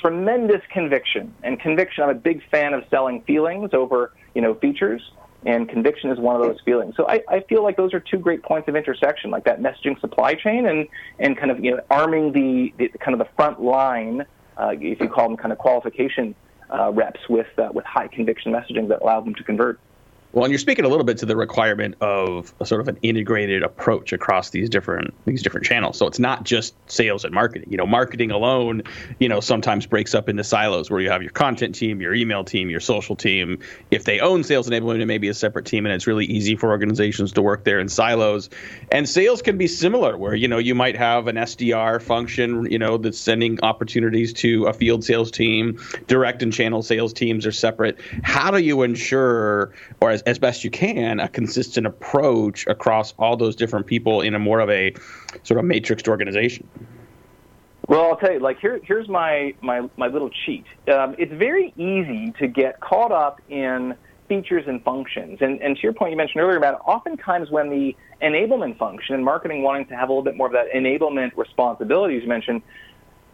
tremendous 0.00 0.60
conviction? 0.72 1.34
And 1.42 1.58
conviction, 1.58 2.04
I'm 2.04 2.10
a 2.10 2.14
big 2.14 2.42
fan 2.50 2.74
of 2.74 2.84
selling 2.90 3.22
feelings 3.22 3.70
over 3.72 4.12
you 4.34 4.42
know, 4.42 4.54
features. 4.54 5.02
And 5.46 5.68
conviction 5.68 6.10
is 6.10 6.18
one 6.18 6.36
of 6.36 6.42
those 6.42 6.58
feelings. 6.64 6.94
So 6.96 7.08
I, 7.08 7.22
I 7.28 7.40
feel 7.40 7.62
like 7.62 7.76
those 7.76 7.94
are 7.94 8.00
two 8.00 8.18
great 8.18 8.42
points 8.42 8.68
of 8.68 8.76
intersection, 8.76 9.30
like 9.30 9.44
that 9.44 9.60
messaging 9.60 9.98
supply 10.00 10.34
chain 10.34 10.66
and, 10.66 10.86
and 11.18 11.36
kind 11.36 11.50
of 11.50 11.64
you 11.64 11.72
know, 11.72 11.80
arming 11.90 12.32
the, 12.32 12.74
the 12.76 12.88
kind 12.98 13.18
of 13.18 13.26
the 13.26 13.32
front 13.36 13.62
line, 13.62 14.26
uh, 14.58 14.72
if 14.78 15.00
you 15.00 15.08
call 15.08 15.28
them 15.28 15.38
kind 15.38 15.52
of 15.52 15.58
qualification 15.58 16.34
uh, 16.70 16.92
reps 16.92 17.20
with 17.28 17.46
uh, 17.58 17.68
with 17.72 17.84
high 17.84 18.08
conviction 18.08 18.52
messaging 18.52 18.88
that 18.88 19.02
allow 19.02 19.20
them 19.20 19.34
to 19.34 19.42
convert. 19.42 19.80
Well, 20.32 20.44
and 20.44 20.52
you're 20.52 20.60
speaking 20.60 20.84
a 20.84 20.88
little 20.88 21.04
bit 21.04 21.18
to 21.18 21.26
the 21.26 21.34
requirement 21.34 21.96
of 22.00 22.54
sort 22.64 22.80
of 22.80 22.86
an 22.86 22.98
integrated 23.02 23.64
approach 23.64 24.12
across 24.12 24.50
these 24.50 24.70
different 24.70 25.12
these 25.24 25.42
different 25.42 25.66
channels. 25.66 25.98
So 25.98 26.06
it's 26.06 26.20
not 26.20 26.44
just 26.44 26.72
sales 26.88 27.24
and 27.24 27.34
marketing. 27.34 27.68
You 27.68 27.76
know, 27.76 27.86
marketing 27.86 28.30
alone, 28.30 28.84
you 29.18 29.28
know, 29.28 29.40
sometimes 29.40 29.86
breaks 29.86 30.14
up 30.14 30.28
into 30.28 30.44
silos 30.44 30.88
where 30.88 31.00
you 31.00 31.10
have 31.10 31.22
your 31.22 31.32
content 31.32 31.74
team, 31.74 32.00
your 32.00 32.14
email 32.14 32.44
team, 32.44 32.70
your 32.70 32.78
social 32.78 33.16
team. 33.16 33.58
If 33.90 34.04
they 34.04 34.20
own 34.20 34.44
sales 34.44 34.70
enablement, 34.70 35.00
it 35.00 35.06
may 35.06 35.18
be 35.18 35.26
a 35.26 35.34
separate 35.34 35.66
team, 35.66 35.84
and 35.84 35.92
it's 35.92 36.06
really 36.06 36.26
easy 36.26 36.54
for 36.54 36.70
organizations 36.70 37.32
to 37.32 37.42
work 37.42 37.64
there 37.64 37.80
in 37.80 37.88
silos. 37.88 38.50
And 38.92 39.08
sales 39.08 39.42
can 39.42 39.58
be 39.58 39.66
similar, 39.66 40.16
where 40.16 40.36
you 40.36 40.46
know 40.46 40.58
you 40.58 40.76
might 40.76 40.96
have 40.96 41.26
an 41.26 41.36
SDR 41.36 42.00
function, 42.00 42.70
you 42.70 42.78
know, 42.78 42.98
that's 42.98 43.18
sending 43.18 43.58
opportunities 43.64 44.32
to 44.34 44.66
a 44.66 44.72
field 44.72 45.02
sales 45.02 45.32
team. 45.32 45.80
Direct 46.06 46.40
and 46.44 46.52
channel 46.52 46.84
sales 46.84 47.12
teams 47.12 47.46
are 47.46 47.52
separate. 47.52 47.98
How 48.22 48.52
do 48.52 48.58
you 48.58 48.82
ensure, 48.82 49.72
or 50.00 50.10
as 50.10 50.19
as, 50.20 50.32
as 50.32 50.38
best 50.38 50.64
you 50.64 50.70
can 50.70 51.20
a 51.20 51.28
consistent 51.28 51.86
approach 51.86 52.66
across 52.66 53.12
all 53.18 53.36
those 53.36 53.56
different 53.56 53.86
people 53.86 54.20
in 54.20 54.34
a 54.34 54.38
more 54.38 54.60
of 54.60 54.70
a 54.70 54.94
sort 55.42 55.58
of 55.58 55.66
matrixed 55.66 56.08
organization? 56.08 56.66
Well, 57.88 58.04
I'll 58.04 58.16
tell 58.16 58.32
you, 58.32 58.38
like 58.38 58.60
here, 58.60 58.80
here's 58.84 59.08
my 59.08 59.54
my 59.60 59.88
my 59.96 60.06
little 60.06 60.30
cheat. 60.30 60.64
Um, 60.92 61.16
it's 61.18 61.32
very 61.32 61.72
easy 61.76 62.32
to 62.38 62.46
get 62.46 62.80
caught 62.80 63.10
up 63.10 63.40
in 63.48 63.96
features 64.28 64.64
and 64.68 64.82
functions, 64.84 65.38
and 65.40 65.60
and 65.60 65.76
to 65.76 65.82
your 65.82 65.92
point 65.92 66.12
you 66.12 66.16
mentioned 66.16 66.40
earlier 66.40 66.56
about 66.56 66.80
oftentimes 66.86 67.50
when 67.50 67.68
the 67.68 67.96
enablement 68.22 68.78
function 68.78 69.14
and 69.14 69.24
marketing 69.24 69.62
wanting 69.62 69.86
to 69.86 69.96
have 69.96 70.08
a 70.08 70.12
little 70.12 70.22
bit 70.22 70.36
more 70.36 70.46
of 70.46 70.52
that 70.52 70.70
enablement 70.72 71.36
responsibilities 71.36 72.22
you 72.22 72.28
mentioned, 72.28 72.62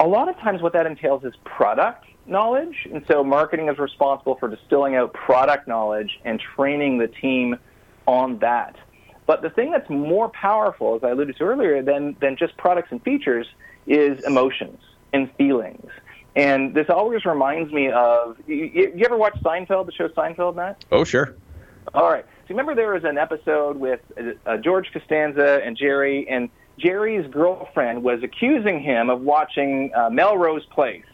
a 0.01 0.07
lot 0.07 0.29
of 0.29 0.37
times 0.38 0.62
what 0.62 0.72
that 0.72 0.87
entails 0.87 1.25
is 1.25 1.35
product 1.44 2.07
knowledge. 2.29 2.87
And 2.93 3.05
so 3.09 3.25
marketing 3.25 3.69
is 3.69 3.79
responsible 3.79 4.37
for 4.37 4.49
distilling 4.49 4.97
out 4.97 5.12
product 5.12 5.69
knowledge 5.69 6.19
and 6.25 6.41
training 6.57 6.99
the 6.99 7.09
team 7.09 7.57
on 8.07 8.39
that. 8.39 8.77
But 9.27 9.43
the 9.43 9.51
thing 9.51 9.73
that's 9.73 9.91
more 9.91 10.29
powerful, 10.29 10.95
as 10.97 11.03
I 11.03 11.11
alluded 11.11 11.37
to 11.37 11.45
earlier, 11.45 11.83
than, 11.83 12.17
than 12.21 12.37
just 12.37 12.57
products 12.57 12.89
and 12.93 13.03
features 13.03 13.47
is 13.87 14.25
emotions 14.25 14.81
and 15.12 15.31
feelings. 15.37 15.91
And 16.37 16.75
this 16.75 16.87
always 16.91 17.25
reminds 17.25 17.73
me 17.73 17.91
of 17.91 18.37
you, 18.47 18.93
you 18.95 19.05
ever 19.05 19.17
watch 19.17 19.37
Seinfeld, 19.43 19.87
the 19.87 19.93
show 19.93 20.09
Seinfeld, 20.09 20.55
Matt? 20.55 20.85
Oh, 20.93 21.03
sure. 21.03 21.35
All 21.95 22.11
right. 22.11 22.25
So 22.47 22.51
remember 22.51 22.75
there 22.75 22.93
was 22.93 23.05
an 23.05 23.19
episode 23.19 23.79
with 23.79 24.01
uh, 24.45 24.59
George 24.59 24.87
Costanza 24.93 25.61
and 25.65 25.77
Jerry, 25.77 26.29
and 26.29 26.51
Jerry's 26.79 27.27
girlfriend 27.31 28.03
was 28.03 28.23
accusing 28.23 28.81
him 28.81 29.09
of 29.09 29.23
watching 29.23 29.91
uh, 29.95 30.11
Melrose 30.11 30.67
Place 30.67 31.05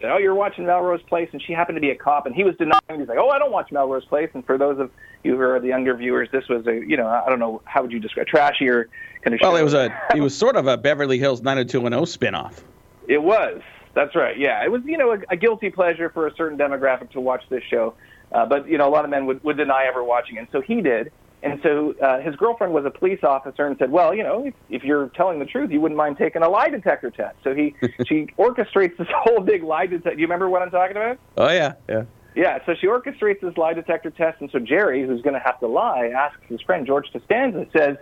said, 0.00 0.10
"Oh, 0.10 0.18
you're 0.18 0.34
watching 0.34 0.66
Melrose 0.66 1.02
Place," 1.02 1.28
and 1.32 1.42
she 1.42 1.52
happened 1.52 1.76
to 1.76 1.80
be 1.80 1.90
a 1.90 1.96
cop, 1.96 2.26
and 2.26 2.34
he 2.34 2.44
was 2.44 2.56
denying. 2.56 3.00
He's 3.00 3.08
like, 3.08 3.18
"Oh, 3.18 3.30
I 3.30 3.38
don't 3.38 3.52
watch 3.52 3.72
Melrose 3.72 4.04
Place." 4.04 4.30
And 4.34 4.44
for 4.44 4.58
those 4.58 4.78
of 4.78 4.90
you 5.24 5.36
who 5.36 5.42
are 5.42 5.60
the 5.60 5.68
younger 5.68 5.94
viewers, 5.94 6.28
this 6.32 6.48
was 6.48 6.66
a, 6.66 6.74
you 6.74 6.96
know, 6.96 7.06
I 7.06 7.28
don't 7.28 7.38
know 7.38 7.62
how 7.64 7.82
would 7.82 7.92
you 7.92 8.00
describe 8.00 8.26
trashier 8.26 8.86
kind 9.22 9.34
of. 9.34 9.40
Show. 9.40 9.48
Well, 9.48 9.52
show. 9.52 9.60
it 9.60 9.64
was 9.64 9.74
a, 9.74 10.02
it 10.16 10.20
was 10.20 10.36
sort 10.36 10.56
of 10.56 10.66
a 10.66 10.76
Beverly 10.76 11.18
Hills 11.18 11.42
90210 11.42 12.18
spinoff. 12.18 12.62
It 13.08 13.22
was. 13.22 13.62
That's 13.94 14.14
right. 14.14 14.38
Yeah, 14.38 14.62
it 14.62 14.70
was, 14.70 14.82
you 14.84 14.98
know, 14.98 15.12
a, 15.12 15.18
a 15.30 15.36
guilty 15.36 15.70
pleasure 15.70 16.10
for 16.10 16.26
a 16.26 16.34
certain 16.34 16.58
demographic 16.58 17.12
to 17.12 17.20
watch 17.20 17.42
this 17.48 17.62
show, 17.64 17.94
uh, 18.30 18.44
but 18.44 18.68
you 18.68 18.76
know, 18.76 18.86
a 18.86 18.90
lot 18.90 19.04
of 19.04 19.10
men 19.10 19.24
would, 19.24 19.42
would 19.42 19.56
deny 19.56 19.86
ever 19.86 20.04
watching 20.04 20.36
it. 20.36 20.48
So 20.52 20.60
he 20.60 20.82
did. 20.82 21.12
And 21.42 21.60
so 21.62 21.94
uh, 22.02 22.20
his 22.20 22.34
girlfriend 22.36 22.72
was 22.72 22.84
a 22.86 22.90
police 22.90 23.22
officer 23.22 23.66
and 23.66 23.76
said, 23.78 23.90
"Well, 23.90 24.14
you 24.14 24.22
know, 24.22 24.46
if, 24.46 24.54
if 24.70 24.84
you're 24.84 25.08
telling 25.10 25.38
the 25.38 25.44
truth, 25.44 25.70
you 25.70 25.80
wouldn't 25.80 25.96
mind 25.96 26.16
taking 26.16 26.42
a 26.42 26.48
lie 26.48 26.68
detector 26.68 27.10
test." 27.10 27.36
So 27.44 27.54
he 27.54 27.74
she 28.06 28.26
orchestrates 28.38 28.96
this 28.96 29.08
whole 29.14 29.40
big 29.40 29.62
lie 29.62 29.86
detector. 29.86 30.14
Do 30.14 30.20
you 30.20 30.26
remember 30.26 30.48
what 30.48 30.62
I'm 30.62 30.70
talking 30.70 30.96
about? 30.96 31.18
Oh 31.36 31.50
yeah, 31.50 31.74
yeah. 31.88 32.04
Yeah, 32.34 32.58
so 32.66 32.74
she 32.74 32.86
orchestrates 32.86 33.40
this 33.40 33.56
lie 33.56 33.72
detector 33.72 34.10
test, 34.10 34.40
and 34.40 34.50
so 34.50 34.58
Jerry, 34.58 35.06
who's 35.06 35.22
going 35.22 35.32
to 35.32 35.40
have 35.40 35.58
to 35.60 35.66
lie, 35.66 36.08
asks 36.08 36.40
his 36.48 36.60
friend 36.60 36.86
George 36.86 37.06
Costanza, 37.12 37.66
says, 37.74 37.96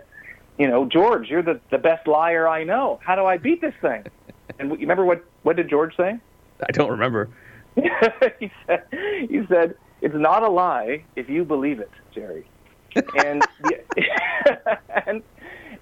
"You 0.57 0.67
know, 0.67 0.85
George, 0.85 1.29
you're 1.29 1.43
the 1.43 1.59
the 1.71 1.77
best 1.77 2.07
liar 2.07 2.47
I 2.47 2.63
know. 2.63 2.99
How 3.03 3.15
do 3.15 3.25
I 3.25 3.37
beat 3.37 3.61
this 3.61 3.75
thing?" 3.81 4.05
And 4.57 4.69
you 4.69 4.77
remember 4.77 5.03
what 5.03 5.25
what 5.43 5.57
did 5.57 5.69
George 5.69 5.97
say? 5.97 6.17
I 6.61 6.71
don't 6.71 6.91
remember. 6.91 7.29
he 7.75 8.51
said, 8.65 8.83
"He 8.91 9.41
said 9.49 9.75
it's 10.01 10.15
not 10.15 10.43
a 10.43 10.49
lie 10.49 11.03
if 11.15 11.29
you 11.29 11.43
believe 11.43 11.79
it, 11.79 11.91
Jerry." 12.13 12.47
And 13.15 13.43
and 15.05 15.23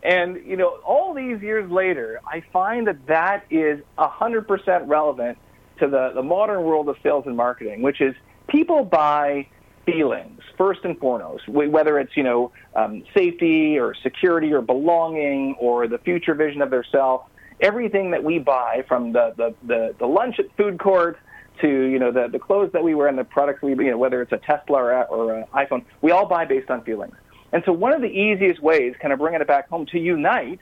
and 0.04 0.46
you 0.46 0.58
know 0.58 0.80
all 0.86 1.14
these 1.14 1.42
years 1.42 1.70
later 1.72 2.20
i 2.28 2.44
find 2.52 2.88
that 2.88 3.06
that 3.08 3.46
is 3.50 3.80
100% 3.98 4.88
relevant 4.88 5.38
to 5.80 5.88
the, 5.88 6.12
the 6.14 6.24
modern 6.24 6.64
world 6.64 6.90
of 6.90 6.96
sales 7.04 7.24
and 7.26 7.38
marketing 7.38 7.82
which 7.82 8.02
is 8.02 8.16
people 8.48 8.84
buy 8.84 9.48
feelings 9.86 10.40
first 10.58 10.80
and 10.84 10.98
foremost 11.00 11.48
whether 11.48 12.00
it's 12.00 12.16
you 12.16 12.24
know 12.24 12.52
um, 12.76 13.04
safety 13.16 13.78
or 13.78 13.94
security 14.02 14.52
or 14.52 14.62
belonging 14.62 15.56
or 15.60 15.88
the 15.88 15.98
future 16.00 16.34
vision 16.34 16.62
of 16.62 16.70
their 16.70 16.86
self. 16.92 17.24
Everything 17.62 18.12
that 18.12 18.24
we 18.24 18.40
buy 18.40 18.84
from 18.88 19.14
the, 19.14 19.34
the, 19.38 19.56
the, 19.66 19.96
the 20.00 20.06
lunch 20.06 20.40
at 20.40 20.46
food 20.58 20.80
court 20.80 21.18
to 21.62 21.68
you 21.68 22.00
know 22.00 22.12
the 22.12 22.28
the 22.28 22.40
clothes 22.40 22.72
that 22.74 22.84
we 22.84 22.96
wear 22.96 23.08
and 23.08 23.18
the 23.18 23.24
products 23.24 23.62
we 23.62 23.72
you 23.72 23.92
know 23.92 23.98
whether 23.98 24.22
it's 24.22 24.32
a 24.32 24.38
Tesla 24.38 24.78
or, 24.78 25.06
or 25.06 25.36
an 25.36 25.46
iPhone, 25.54 25.84
we 26.02 26.12
all 26.12 26.26
buy 26.26 26.46
based 26.46 26.70
on 26.70 26.84
feelings. 26.84 27.16
And 27.52 27.62
so 27.66 27.72
one 27.72 27.94
of 27.94 28.02
the 28.02 28.08
easiest 28.08 28.62
ways, 28.62 28.96
kind 29.00 29.14
of 29.14 29.20
bringing 29.20 29.40
it 29.40 29.48
back 29.48 29.70
home, 29.70 29.86
to 29.88 30.00
unite 30.00 30.60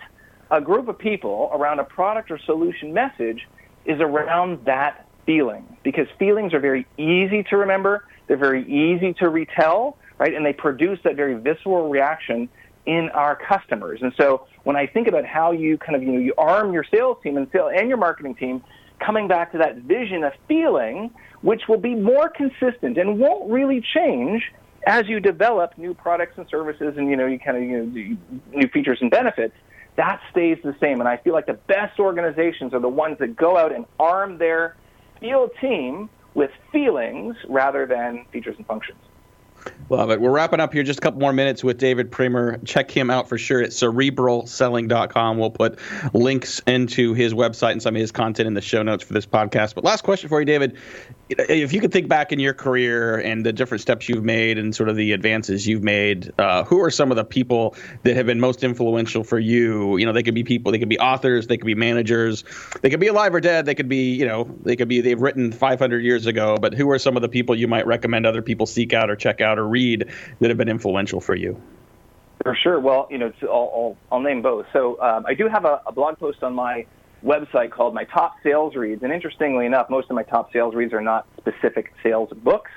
a 0.51 0.59
group 0.59 0.89
of 0.89 0.99
people 0.99 1.49
around 1.53 1.79
a 1.79 1.85
product 1.85 2.29
or 2.29 2.37
solution 2.37 2.93
message 2.93 3.47
is 3.85 3.99
around 4.01 4.65
that 4.65 5.07
feeling 5.25 5.77
because 5.83 6.07
feelings 6.19 6.53
are 6.53 6.59
very 6.59 6.85
easy 6.97 7.43
to 7.43 7.57
remember, 7.57 8.05
they're 8.27 8.37
very 8.37 8.63
easy 8.65 9.13
to 9.13 9.29
retell, 9.29 9.97
right? 10.17 10.33
And 10.33 10.45
they 10.45 10.53
produce 10.53 10.99
that 11.03 11.15
very 11.15 11.35
visceral 11.35 11.89
reaction 11.89 12.49
in 12.85 13.09
our 13.13 13.35
customers. 13.35 13.99
And 14.01 14.13
so 14.17 14.47
when 14.63 14.75
I 14.75 14.87
think 14.87 15.07
about 15.07 15.25
how 15.25 15.51
you 15.51 15.77
kind 15.77 15.95
of 15.95 16.03
you 16.03 16.11
know 16.11 16.19
you 16.19 16.33
arm 16.37 16.73
your 16.73 16.83
sales 16.83 17.17
team 17.23 17.37
and 17.37 17.47
sales 17.51 17.71
and 17.75 17.87
your 17.87 17.97
marketing 17.97 18.35
team 18.35 18.63
coming 19.05 19.27
back 19.27 19.51
to 19.51 19.57
that 19.57 19.77
vision 19.77 20.23
of 20.23 20.33
feeling, 20.47 21.11
which 21.41 21.63
will 21.67 21.77
be 21.79 21.95
more 21.95 22.29
consistent 22.29 22.97
and 22.97 23.19
won't 23.19 23.51
really 23.51 23.83
change 23.93 24.43
as 24.87 25.07
you 25.07 25.19
develop 25.19 25.77
new 25.77 25.93
products 25.93 26.33
and 26.37 26.47
services 26.49 26.95
and 26.97 27.09
you 27.09 27.15
know 27.15 27.27
you 27.27 27.37
kind 27.37 27.57
of 27.57 27.63
you 27.63 27.83
know 27.83 28.17
new 28.53 28.67
features 28.69 28.97
and 29.01 29.11
benefits. 29.11 29.55
That 29.97 30.21
stays 30.31 30.57
the 30.63 30.75
same, 30.79 31.01
and 31.01 31.09
I 31.09 31.17
feel 31.17 31.33
like 31.33 31.47
the 31.47 31.59
best 31.67 31.99
organizations 31.99 32.73
are 32.73 32.79
the 32.79 32.87
ones 32.87 33.17
that 33.19 33.35
go 33.35 33.57
out 33.57 33.73
and 33.75 33.85
arm 33.99 34.37
their 34.37 34.77
field 35.19 35.51
team 35.59 36.09
with 36.33 36.49
feelings 36.71 37.35
rather 37.49 37.85
than 37.85 38.25
features 38.31 38.55
and 38.57 38.65
functions. 38.65 38.99
Love 39.89 40.09
it. 40.11 40.21
We're 40.21 40.31
wrapping 40.31 40.59
up 40.59 40.73
here. 40.73 40.83
Just 40.83 40.99
a 40.99 41.01
couple 41.01 41.19
more 41.19 41.33
minutes 41.33 41.63
with 41.63 41.77
David 41.77 42.11
Priemer. 42.11 42.65
Check 42.65 42.89
him 42.89 43.09
out 43.09 43.27
for 43.27 43.37
sure 43.37 43.61
at 43.61 43.71
cerebralselling.com. 43.71 45.37
We'll 45.37 45.51
put 45.51 45.79
links 46.13 46.61
into 46.65 47.13
his 47.13 47.33
website 47.33 47.73
and 47.73 47.81
some 47.81 47.95
of 47.95 47.99
his 47.99 48.11
content 48.11 48.47
in 48.47 48.53
the 48.53 48.61
show 48.61 48.83
notes 48.83 49.03
for 49.03 49.13
this 49.13 49.25
podcast. 49.25 49.75
But 49.75 49.83
last 49.83 50.03
question 50.03 50.29
for 50.29 50.39
you, 50.39 50.45
David 50.45 50.77
if 51.37 51.73
you 51.73 51.79
could 51.79 51.91
think 51.91 52.07
back 52.07 52.31
in 52.31 52.39
your 52.39 52.53
career 52.53 53.17
and 53.17 53.45
the 53.45 53.53
different 53.53 53.81
steps 53.81 54.09
you've 54.09 54.23
made 54.23 54.57
and 54.57 54.75
sort 54.75 54.89
of 54.89 54.95
the 54.95 55.11
advances 55.13 55.67
you've 55.67 55.83
made, 55.83 56.31
uh, 56.37 56.63
who 56.63 56.81
are 56.81 56.91
some 56.91 57.11
of 57.11 57.17
the 57.17 57.23
people 57.23 57.75
that 58.03 58.15
have 58.15 58.25
been 58.25 58.39
most 58.39 58.63
influential 58.63 59.23
for 59.23 59.39
you? 59.39 59.97
You 59.97 60.05
know, 60.05 60.13
they 60.13 60.23
could 60.23 60.35
be 60.35 60.43
people, 60.43 60.71
they 60.71 60.79
could 60.79 60.89
be 60.89 60.99
authors, 60.99 61.47
they 61.47 61.57
could 61.57 61.65
be 61.65 61.75
managers, 61.75 62.43
they 62.81 62.89
could 62.89 62.99
be 62.99 63.07
alive 63.07 63.33
or 63.33 63.39
dead, 63.39 63.65
they 63.65 63.75
could 63.75 63.89
be, 63.89 64.13
you 64.13 64.25
know, 64.25 64.43
they 64.63 64.75
could 64.75 64.87
be 64.87 65.01
they've 65.01 65.21
written 65.21 65.51
500 65.51 65.99
years 65.99 66.25
ago. 66.25 66.57
But 66.59 66.73
who 66.73 66.89
are 66.91 66.99
some 66.99 67.15
of 67.15 67.21
the 67.21 67.29
people 67.29 67.55
you 67.55 67.67
might 67.67 67.85
recommend 67.87 68.25
other 68.25 68.41
people 68.41 68.65
seek 68.65 68.93
out 68.93 69.09
or 69.09 69.15
check 69.15 69.41
out 69.41 69.57
or 69.57 69.67
read 69.67 70.09
that 70.39 70.49
have 70.49 70.57
been 70.57 70.69
influential 70.69 71.21
for 71.21 71.35
you? 71.35 71.61
For 72.43 72.55
sure. 72.55 72.79
Well, 72.79 73.07
you 73.11 73.19
know, 73.19 73.31
I'll, 73.43 73.49
I'll, 73.51 73.97
I'll 74.11 74.19
name 74.19 74.41
both. 74.41 74.65
So 74.73 74.99
um, 75.01 75.25
I 75.27 75.35
do 75.35 75.47
have 75.47 75.65
a, 75.65 75.81
a 75.85 75.91
blog 75.91 76.17
post 76.17 76.41
on 76.41 76.55
my 76.55 76.85
website 77.23 77.71
called 77.71 77.93
My 77.93 78.03
Top 78.05 78.35
Sales 78.43 78.75
Reads. 78.75 79.03
And 79.03 79.11
interestingly 79.11 79.65
enough, 79.65 79.89
most 79.89 80.09
of 80.09 80.15
my 80.15 80.23
top 80.23 80.51
sales 80.51 80.75
reads 80.75 80.93
are 80.93 81.01
not 81.01 81.27
specific 81.37 81.93
sales 82.03 82.29
books. 82.43 82.71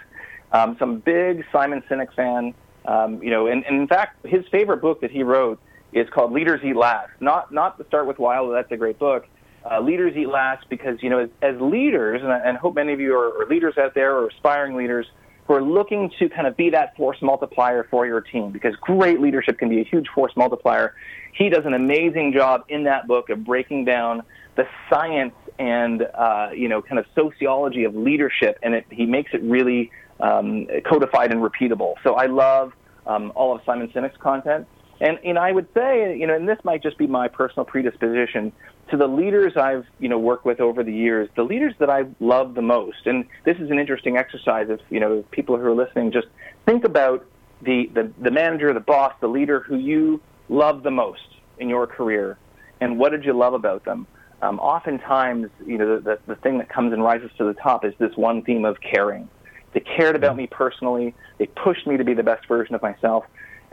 Um, 0.52 0.76
some 0.78 0.98
big 0.98 1.44
Simon 1.50 1.82
Sinek 1.90 2.14
fan, 2.14 2.54
um, 2.84 3.22
you 3.22 3.30
know, 3.30 3.46
and, 3.46 3.64
and 3.66 3.80
in 3.80 3.88
fact, 3.88 4.24
his 4.26 4.44
favorite 4.50 4.80
book 4.80 5.00
that 5.00 5.10
he 5.10 5.22
wrote 5.22 5.60
is 5.92 6.08
called 6.10 6.32
Leaders 6.32 6.60
Eat 6.64 6.76
Last. 6.76 7.10
Not 7.20 7.52
not 7.52 7.78
to 7.78 7.84
start 7.86 8.06
with 8.06 8.18
Why, 8.18 8.46
that's 8.52 8.70
a 8.70 8.76
great 8.76 8.98
book. 8.98 9.26
Uh, 9.68 9.80
leaders 9.80 10.14
eat 10.16 10.28
last 10.28 10.68
because 10.68 11.02
you 11.02 11.08
know, 11.08 11.20
as, 11.20 11.30
as 11.40 11.58
leaders, 11.60 12.20
and 12.22 12.30
I 12.30 12.38
and 12.38 12.58
hope 12.58 12.74
many 12.74 12.92
of 12.92 13.00
you 13.00 13.14
are, 13.14 13.42
are 13.42 13.46
leaders 13.46 13.78
out 13.78 13.94
there 13.94 14.14
or 14.16 14.28
aspiring 14.28 14.76
leaders 14.76 15.06
who 15.46 15.54
are 15.54 15.62
looking 15.62 16.10
to 16.18 16.28
kind 16.28 16.46
of 16.46 16.56
be 16.56 16.70
that 16.70 16.96
force 16.96 17.18
multiplier 17.20 17.86
for 17.90 18.06
your 18.06 18.20
team 18.20 18.50
because 18.50 18.74
great 18.76 19.20
leadership 19.20 19.58
can 19.58 19.68
be 19.68 19.80
a 19.80 19.84
huge 19.84 20.06
force 20.14 20.32
multiplier. 20.36 20.94
He 21.32 21.48
does 21.48 21.66
an 21.66 21.74
amazing 21.74 22.32
job 22.32 22.64
in 22.68 22.84
that 22.84 23.06
book 23.06 23.28
of 23.28 23.44
breaking 23.44 23.84
down 23.84 24.22
the 24.56 24.66
science 24.88 25.34
and 25.58 26.02
uh, 26.02 26.50
you 26.54 26.68
know 26.68 26.82
kind 26.82 26.98
of 26.98 27.06
sociology 27.14 27.84
of 27.84 27.94
leadership, 27.94 28.58
and 28.62 28.74
it, 28.74 28.86
he 28.90 29.06
makes 29.06 29.32
it 29.34 29.42
really 29.42 29.90
um, 30.20 30.66
codified 30.86 31.32
and 31.32 31.40
repeatable. 31.42 31.94
So 32.02 32.14
I 32.14 32.26
love 32.26 32.72
um, 33.06 33.32
all 33.34 33.54
of 33.54 33.60
Simon 33.66 33.88
Sinek's 33.88 34.16
content. 34.18 34.66
And, 35.00 35.18
and 35.24 35.38
I 35.38 35.52
would 35.52 35.68
say, 35.74 36.16
you 36.16 36.26
know, 36.26 36.34
and 36.34 36.48
this 36.48 36.58
might 36.64 36.82
just 36.82 36.98
be 36.98 37.06
my 37.06 37.28
personal 37.28 37.64
predisposition 37.64 38.52
to 38.90 38.96
the 38.96 39.06
leaders 39.06 39.56
I've, 39.56 39.86
you 39.98 40.08
know, 40.08 40.18
worked 40.18 40.44
with 40.44 40.60
over 40.60 40.84
the 40.84 40.92
years, 40.92 41.28
the 41.36 41.42
leaders 41.42 41.74
that 41.78 41.90
I 41.90 42.04
love 42.20 42.54
the 42.54 42.62
most. 42.62 43.06
And 43.06 43.24
this 43.44 43.56
is 43.58 43.70
an 43.70 43.78
interesting 43.78 44.16
exercise 44.16 44.66
if, 44.68 44.80
you 44.90 45.00
know, 45.00 45.24
people 45.30 45.56
who 45.56 45.64
are 45.64 45.74
listening 45.74 46.12
just 46.12 46.28
think 46.66 46.84
about 46.84 47.26
the, 47.62 47.90
the, 47.94 48.12
the 48.20 48.30
manager, 48.30 48.72
the 48.72 48.80
boss, 48.80 49.12
the 49.20 49.28
leader 49.28 49.60
who 49.60 49.76
you 49.76 50.20
love 50.48 50.82
the 50.82 50.90
most 50.90 51.22
in 51.58 51.68
your 51.68 51.86
career 51.86 52.38
and 52.80 52.98
what 52.98 53.10
did 53.12 53.24
you 53.24 53.32
love 53.32 53.54
about 53.54 53.84
them? 53.84 54.06
Um, 54.42 54.58
oftentimes, 54.60 55.48
you 55.64 55.78
know, 55.78 55.96
the, 55.96 56.02
the, 56.02 56.34
the 56.34 56.36
thing 56.36 56.58
that 56.58 56.68
comes 56.68 56.92
and 56.92 57.02
rises 57.02 57.30
to 57.38 57.44
the 57.44 57.54
top 57.54 57.84
is 57.84 57.94
this 57.98 58.14
one 58.16 58.42
theme 58.42 58.64
of 58.64 58.76
caring. 58.80 59.28
They 59.72 59.80
cared 59.80 60.16
about 60.16 60.36
me 60.36 60.46
personally. 60.46 61.14
They 61.38 61.46
pushed 61.46 61.86
me 61.86 61.96
to 61.96 62.04
be 62.04 62.14
the 62.14 62.22
best 62.22 62.46
version 62.46 62.74
of 62.74 62.82
myself. 62.82 63.24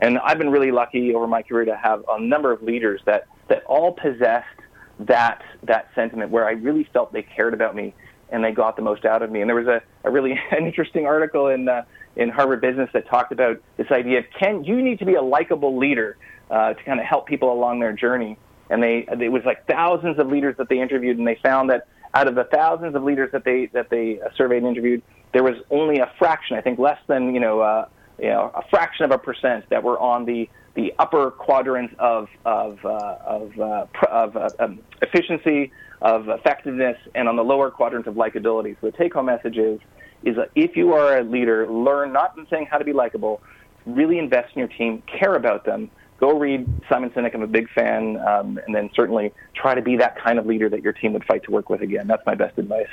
And 0.02 0.18
I've 0.18 0.36
been 0.36 0.50
really 0.50 0.72
lucky 0.72 1.14
over 1.14 1.28
my 1.28 1.42
career 1.42 1.64
to 1.64 1.76
have 1.76 2.04
a 2.08 2.20
number 2.20 2.50
of 2.50 2.60
leaders 2.60 3.00
that, 3.06 3.28
that 3.48 3.62
all 3.66 3.92
possessed 3.92 4.48
that, 4.98 5.42
that 5.62 5.90
sentiment 5.94 6.32
where 6.32 6.44
I 6.44 6.52
really 6.52 6.88
felt 6.92 7.12
they 7.12 7.22
cared 7.22 7.54
about 7.54 7.76
me 7.76 7.94
and 8.28 8.42
they 8.42 8.50
got 8.50 8.74
the 8.74 8.82
most 8.82 9.04
out 9.04 9.22
of 9.22 9.30
me. 9.30 9.42
And 9.42 9.48
there 9.48 9.54
was 9.54 9.68
a, 9.68 9.80
a 10.02 10.10
really 10.10 10.32
an 10.50 10.66
interesting 10.66 11.06
article 11.06 11.46
in, 11.46 11.68
uh, 11.68 11.84
in 12.16 12.30
Harvard 12.30 12.60
Business 12.60 12.90
that 12.94 13.06
talked 13.06 13.30
about 13.30 13.62
this 13.76 13.92
idea 13.92 14.18
of 14.18 14.24
can 14.36 14.64
you 14.64 14.82
need 14.82 14.98
to 14.98 15.06
be 15.06 15.14
a 15.14 15.22
likable 15.22 15.78
leader 15.78 16.16
uh, 16.50 16.74
to 16.74 16.82
kind 16.82 16.98
of 16.98 17.06
help 17.06 17.28
people 17.28 17.52
along 17.52 17.78
their 17.78 17.92
journey. 17.92 18.36
And 18.70 18.82
they, 18.82 19.06
it 19.08 19.30
was 19.30 19.44
like 19.44 19.68
thousands 19.68 20.18
of 20.18 20.26
leaders 20.26 20.56
that 20.58 20.68
they 20.68 20.80
interviewed, 20.80 21.18
and 21.18 21.26
they 21.26 21.38
found 21.44 21.70
that 21.70 21.86
out 22.12 22.26
of 22.26 22.34
the 22.34 22.44
thousands 22.44 22.96
of 22.96 23.04
leaders 23.04 23.30
that 23.32 23.44
they 23.44 23.66
that 23.66 23.88
they 23.90 24.20
uh, 24.20 24.30
surveyed 24.36 24.62
and 24.62 24.66
interviewed, 24.66 25.02
there 25.32 25.42
was 25.42 25.56
only 25.70 25.98
a 25.98 26.10
fraction, 26.18 26.56
I 26.56 26.60
think 26.60 26.78
less 26.78 26.98
than 27.06 27.34
you 27.34 27.40
know, 27.40 27.60
uh, 27.60 27.88
you 28.18 28.28
know, 28.28 28.50
a 28.54 28.62
fraction 28.70 29.04
of 29.04 29.10
a 29.10 29.18
percent 29.18 29.68
that 29.70 29.82
were 29.82 29.98
on 29.98 30.24
the 30.24 30.48
the 30.74 30.94
upper 30.98 31.30
quadrants 31.30 31.94
of 31.98 32.28
of 32.44 32.84
uh, 32.84 33.16
of, 33.24 33.60
uh, 33.60 33.86
of 34.08 34.36
uh, 34.36 34.48
um, 34.58 34.80
efficiency, 35.02 35.70
of 36.00 36.28
effectiveness, 36.28 36.96
and 37.14 37.28
on 37.28 37.36
the 37.36 37.44
lower 37.44 37.70
quadrants 37.70 38.08
of 38.08 38.14
likability. 38.14 38.76
So 38.80 38.90
the 38.90 38.96
take-home 38.96 39.26
message 39.26 39.56
is 39.56 39.80
is 40.24 40.36
if 40.54 40.76
you 40.76 40.94
are 40.94 41.18
a 41.18 41.24
leader, 41.24 41.68
learn 41.68 42.12
not 42.12 42.36
in 42.38 42.46
saying 42.48 42.68
how 42.70 42.78
to 42.78 42.84
be 42.84 42.92
likable, 42.92 43.42
really 43.86 44.18
invest 44.18 44.54
in 44.54 44.60
your 44.60 44.68
team, 44.68 45.02
care 45.06 45.34
about 45.34 45.64
them. 45.64 45.90
Go 46.20 46.38
read 46.38 46.68
Simon 46.88 47.10
Sinek. 47.10 47.34
I'm 47.34 47.42
a 47.42 47.48
big 47.48 47.68
fan, 47.70 48.16
um, 48.18 48.58
and 48.64 48.72
then 48.72 48.90
certainly 48.94 49.32
try 49.54 49.74
to 49.74 49.82
be 49.82 49.96
that 49.96 50.16
kind 50.22 50.38
of 50.38 50.46
leader 50.46 50.68
that 50.68 50.82
your 50.82 50.92
team 50.92 51.12
would 51.14 51.24
fight 51.24 51.42
to 51.44 51.50
work 51.50 51.68
with 51.68 51.80
again. 51.80 52.06
That's 52.06 52.24
my 52.24 52.36
best 52.36 52.56
advice. 52.58 52.86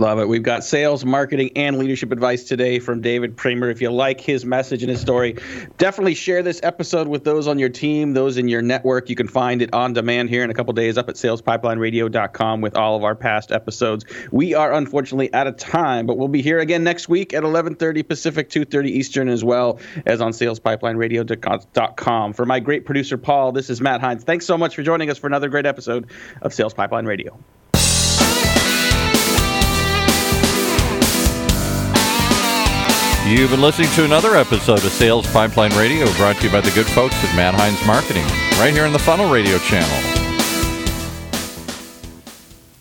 Love 0.00 0.18
it. 0.18 0.26
We've 0.26 0.42
got 0.42 0.64
sales, 0.64 1.04
marketing, 1.04 1.50
and 1.56 1.76
leadership 1.76 2.10
advice 2.10 2.44
today 2.44 2.78
from 2.78 3.02
David 3.02 3.36
Priemer. 3.36 3.70
If 3.70 3.82
you 3.82 3.90
like 3.90 4.18
his 4.18 4.46
message 4.46 4.82
and 4.82 4.88
his 4.88 4.98
story, 4.98 5.36
definitely 5.76 6.14
share 6.14 6.42
this 6.42 6.58
episode 6.62 7.06
with 7.06 7.24
those 7.24 7.46
on 7.46 7.58
your 7.58 7.68
team, 7.68 8.14
those 8.14 8.38
in 8.38 8.48
your 8.48 8.62
network. 8.62 9.10
You 9.10 9.14
can 9.14 9.28
find 9.28 9.60
it 9.60 9.74
on 9.74 9.92
demand 9.92 10.30
here 10.30 10.42
in 10.42 10.48
a 10.48 10.54
couple 10.54 10.72
days 10.72 10.96
up 10.96 11.10
at 11.10 11.16
salespipelineradio.com 11.16 12.62
with 12.62 12.78
all 12.78 12.96
of 12.96 13.04
our 13.04 13.14
past 13.14 13.52
episodes. 13.52 14.06
We 14.32 14.54
are 14.54 14.72
unfortunately 14.72 15.34
out 15.34 15.46
of 15.46 15.58
time, 15.58 16.06
but 16.06 16.16
we'll 16.16 16.28
be 16.28 16.40
here 16.40 16.60
again 16.60 16.82
next 16.82 17.10
week 17.10 17.34
at 17.34 17.42
11:30 17.42 18.02
Pacific, 18.02 18.48
2:30 18.48 18.88
Eastern, 18.88 19.28
as 19.28 19.44
well 19.44 19.80
as 20.06 20.22
on 20.22 20.32
salespipelineradio.com. 20.32 22.32
For 22.32 22.46
my 22.46 22.58
great 22.58 22.86
producer 22.86 23.18
Paul, 23.18 23.52
this 23.52 23.68
is 23.68 23.82
Matt 23.82 24.00
Heinz. 24.00 24.24
Thanks 24.24 24.46
so 24.46 24.56
much 24.56 24.76
for 24.76 24.82
joining 24.82 25.10
us 25.10 25.18
for 25.18 25.26
another 25.26 25.50
great 25.50 25.66
episode 25.66 26.06
of 26.40 26.54
Sales 26.54 26.72
Pipeline 26.72 27.04
Radio. 27.04 27.38
You've 33.30 33.52
been 33.52 33.60
listening 33.60 33.88
to 33.90 34.04
another 34.04 34.34
episode 34.34 34.84
of 34.84 34.90
Sales 34.90 35.24
Pipeline 35.32 35.70
Radio 35.78 36.04
brought 36.14 36.38
to 36.38 36.46
you 36.46 36.50
by 36.50 36.60
the 36.60 36.72
good 36.72 36.86
folks 36.86 37.14
at 37.14 37.54
Heinz 37.54 37.78
Marketing, 37.86 38.24
right 38.58 38.74
here 38.74 38.84
on 38.84 38.92
the 38.92 38.98
Funnel 38.98 39.30
Radio 39.32 39.56
channel. 39.58 40.09